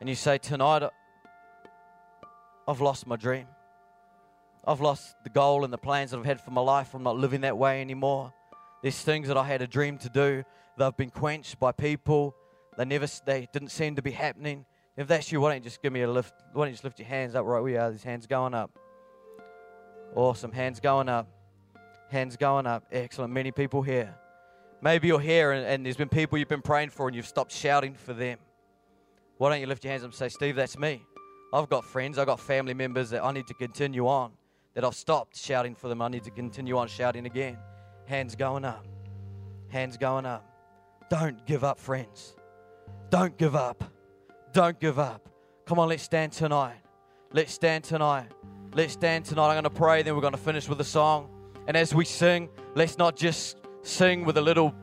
And 0.00 0.08
you 0.08 0.14
say, 0.14 0.38
Tonight, 0.38 0.82
I've 2.66 2.80
lost 2.80 3.06
my 3.06 3.16
dream. 3.16 3.46
I've 4.64 4.80
lost 4.80 5.16
the 5.24 5.30
goal 5.30 5.64
and 5.64 5.72
the 5.72 5.78
plans 5.78 6.12
that 6.12 6.18
I've 6.18 6.24
had 6.24 6.40
for 6.40 6.50
my 6.50 6.60
life. 6.60 6.94
I'm 6.94 7.02
not 7.02 7.16
living 7.16 7.40
that 7.42 7.58
way 7.58 7.80
anymore. 7.80 8.32
There's 8.82 9.00
things 9.00 9.28
that 9.28 9.36
I 9.36 9.44
had 9.44 9.62
a 9.62 9.66
dream 9.66 9.98
to 9.98 10.08
do. 10.08 10.44
They've 10.78 10.96
been 10.96 11.10
quenched 11.10 11.58
by 11.58 11.72
people. 11.72 12.34
They 12.76 12.84
never, 12.84 13.06
they 13.26 13.48
didn't 13.52 13.70
seem 13.70 13.96
to 13.96 14.02
be 14.02 14.12
happening. 14.12 14.64
If 14.96 15.08
that's 15.08 15.32
you, 15.32 15.40
why 15.40 15.50
don't 15.50 15.58
you 15.58 15.64
just 15.64 15.82
give 15.82 15.92
me 15.92 16.02
a 16.02 16.10
lift? 16.10 16.34
Why 16.52 16.64
don't 16.64 16.68
you 16.68 16.74
just 16.74 16.84
lift 16.84 16.98
your 16.98 17.08
hands 17.08 17.34
up 17.34 17.44
right 17.44 17.60
where 17.60 17.72
you 17.72 17.78
are? 17.78 17.90
These 17.90 18.02
hands 18.02 18.26
going 18.26 18.54
up. 18.54 18.70
Awesome. 20.14 20.52
Hands 20.52 20.78
going 20.80 21.08
up. 21.08 21.28
Hands 22.10 22.36
going 22.36 22.66
up. 22.66 22.84
Excellent. 22.92 23.32
Many 23.32 23.50
people 23.50 23.82
here. 23.82 24.14
Maybe 24.82 25.08
you're 25.08 25.20
here 25.20 25.52
and, 25.52 25.64
and 25.64 25.86
there's 25.86 25.96
been 25.96 26.08
people 26.08 26.38
you've 26.38 26.48
been 26.48 26.62
praying 26.62 26.90
for 26.90 27.06
and 27.06 27.16
you've 27.16 27.26
stopped 27.26 27.52
shouting 27.52 27.94
for 27.94 28.12
them. 28.12 28.38
Why 29.38 29.50
don't 29.50 29.60
you 29.60 29.66
lift 29.66 29.84
your 29.84 29.92
hands 29.92 30.02
up 30.02 30.10
and 30.10 30.14
say, 30.14 30.28
Steve, 30.28 30.56
that's 30.56 30.78
me. 30.78 31.02
I've 31.52 31.68
got 31.68 31.84
friends, 31.84 32.18
I've 32.18 32.26
got 32.26 32.40
family 32.40 32.74
members 32.74 33.10
that 33.10 33.24
I 33.24 33.32
need 33.32 33.46
to 33.46 33.54
continue 33.54 34.06
on, 34.06 34.32
that 34.74 34.84
I've 34.84 34.94
stopped 34.94 35.36
shouting 35.36 35.74
for 35.74 35.88
them. 35.88 36.00
I 36.02 36.08
need 36.08 36.24
to 36.24 36.30
continue 36.30 36.76
on 36.78 36.88
shouting 36.88 37.26
again. 37.26 37.58
Hands 38.06 38.34
going 38.34 38.64
up. 38.64 38.86
Hands 39.68 39.96
going 39.96 40.26
up. 40.26 40.44
Don't 41.10 41.44
give 41.46 41.64
up, 41.64 41.78
friends. 41.78 42.34
Don't 43.10 43.36
give 43.36 43.54
up. 43.54 43.84
Don't 44.52 44.78
give 44.80 44.98
up. 44.98 45.28
Come 45.66 45.78
on, 45.78 45.88
let's 45.88 46.02
stand 46.02 46.32
tonight. 46.32 46.76
Let's 47.32 47.52
stand 47.52 47.84
tonight. 47.84 48.28
Let's 48.74 48.94
stand 48.94 49.24
tonight. 49.24 49.48
I'm 49.48 49.54
going 49.54 49.64
to 49.64 49.70
pray, 49.70 50.02
then 50.02 50.14
we're 50.14 50.22
going 50.22 50.32
to 50.32 50.38
finish 50.38 50.68
with 50.68 50.80
a 50.80 50.84
song. 50.84 51.28
And 51.66 51.76
as 51.76 51.94
we 51.94 52.04
sing, 52.04 52.48
let's 52.74 52.98
not 52.98 53.16
just 53.16 53.58
sing 53.82 54.24
with 54.24 54.36
a 54.36 54.40
little, 54.40 54.74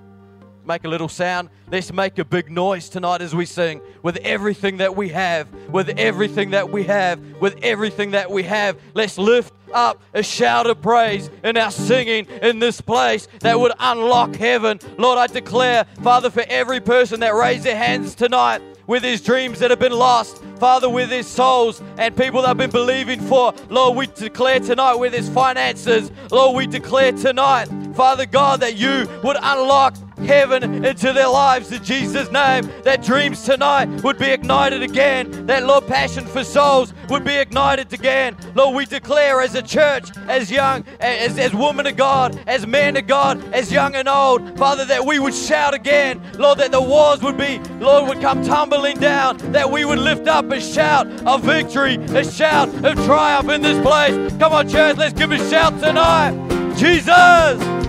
make 0.65 0.85
a 0.85 0.87
little 0.87 1.09
sound. 1.09 1.49
Let's 1.71 1.91
make 1.91 2.17
a 2.19 2.25
big 2.25 2.49
noise 2.49 2.89
tonight 2.89 3.21
as 3.21 3.35
we 3.35 3.45
sing 3.45 3.81
with 4.03 4.17
everything 4.17 4.77
that 4.77 4.95
we 4.95 5.09
have, 5.09 5.51
with 5.69 5.89
everything 5.97 6.51
that 6.51 6.69
we 6.69 6.83
have, 6.83 7.19
with 7.41 7.57
everything 7.63 8.11
that 8.11 8.29
we 8.31 8.43
have. 8.43 8.77
Let's 8.93 9.17
lift 9.17 9.53
up 9.73 10.01
a 10.13 10.23
shout 10.23 10.67
of 10.67 10.81
praise 10.81 11.29
in 11.43 11.57
our 11.57 11.71
singing 11.71 12.25
in 12.41 12.59
this 12.59 12.81
place 12.81 13.27
that 13.39 13.59
would 13.59 13.73
unlock 13.79 14.35
heaven. 14.35 14.79
Lord, 14.97 15.17
I 15.17 15.27
declare, 15.27 15.85
Father, 16.03 16.29
for 16.29 16.43
every 16.47 16.79
person 16.79 17.19
that 17.21 17.33
raised 17.33 17.63
their 17.63 17.77
hands 17.77 18.15
tonight, 18.15 18.61
with 18.89 19.03
his 19.03 19.21
dreams 19.21 19.59
that 19.59 19.69
have 19.69 19.79
been 19.79 19.91
lost, 19.91 20.43
Father, 20.57 20.89
with 20.89 21.11
his 21.11 21.27
souls 21.27 21.79
and 21.99 22.17
people 22.17 22.41
that 22.41 22.47
have 22.47 22.57
been 22.57 22.71
believing 22.71 23.21
for. 23.21 23.53
Lord, 23.69 23.95
we 23.95 24.07
declare 24.07 24.59
tonight 24.59 24.95
with 24.95 25.13
his 25.13 25.29
finances, 25.29 26.11
Lord, 26.31 26.55
we 26.55 26.65
declare 26.65 27.11
tonight, 27.11 27.67
Father 27.93 28.25
God, 28.25 28.61
that 28.61 28.77
you 28.77 29.07
would 29.23 29.37
unlock 29.39 29.95
heaven 30.19 30.85
into 30.85 31.13
their 31.13 31.27
lives 31.27 31.71
in 31.71 31.83
Jesus' 31.83 32.31
name. 32.31 32.69
That 32.83 33.03
dreams 33.03 33.43
tonight 33.43 33.85
would 34.03 34.17
be 34.17 34.29
ignited 34.29 34.81
again. 34.81 35.45
That 35.45 35.65
Lord, 35.65 35.87
passion 35.87 36.25
for 36.25 36.43
souls 36.43 36.93
would 37.09 37.23
be 37.23 37.35
ignited 37.35 37.91
again. 37.93 38.37
Lord, 38.55 38.75
we 38.75 38.85
declare 38.85 39.41
as 39.41 39.55
a 39.55 39.61
church, 39.61 40.09
as 40.27 40.51
young, 40.51 40.85
as, 40.99 41.37
as 41.37 41.53
woman 41.53 41.87
of 41.87 41.95
God, 41.95 42.39
as 42.47 42.67
man 42.67 42.97
of 42.97 43.07
God, 43.07 43.43
as 43.53 43.71
young 43.71 43.95
and 43.95 44.07
old, 44.07 44.57
Father, 44.57 44.85
that 44.85 45.05
we 45.05 45.19
would 45.19 45.33
shout 45.33 45.73
again. 45.73 46.21
Lord, 46.37 46.59
that 46.59 46.71
the 46.71 46.81
walls 46.81 47.21
would 47.21 47.37
be, 47.37 47.59
Lord, 47.79 48.07
would 48.09 48.21
come 48.21 48.43
tumbling 48.43 48.97
down. 48.97 49.37
That 49.51 49.69
we 49.69 49.85
would 49.85 49.99
lift 49.99 50.27
up 50.27 50.51
a 50.51 50.61
shout 50.61 51.07
of 51.25 51.43
victory, 51.43 51.95
a 51.95 52.23
shout 52.23 52.69
of 52.85 52.95
triumph 53.05 53.49
in 53.49 53.61
this 53.61 53.81
place. 53.85 54.15
Come 54.37 54.53
on, 54.53 54.69
church, 54.69 54.97
let's 54.97 55.17
give 55.17 55.31
a 55.31 55.49
shout 55.49 55.79
tonight. 55.79 56.33
Jesus! 56.77 57.88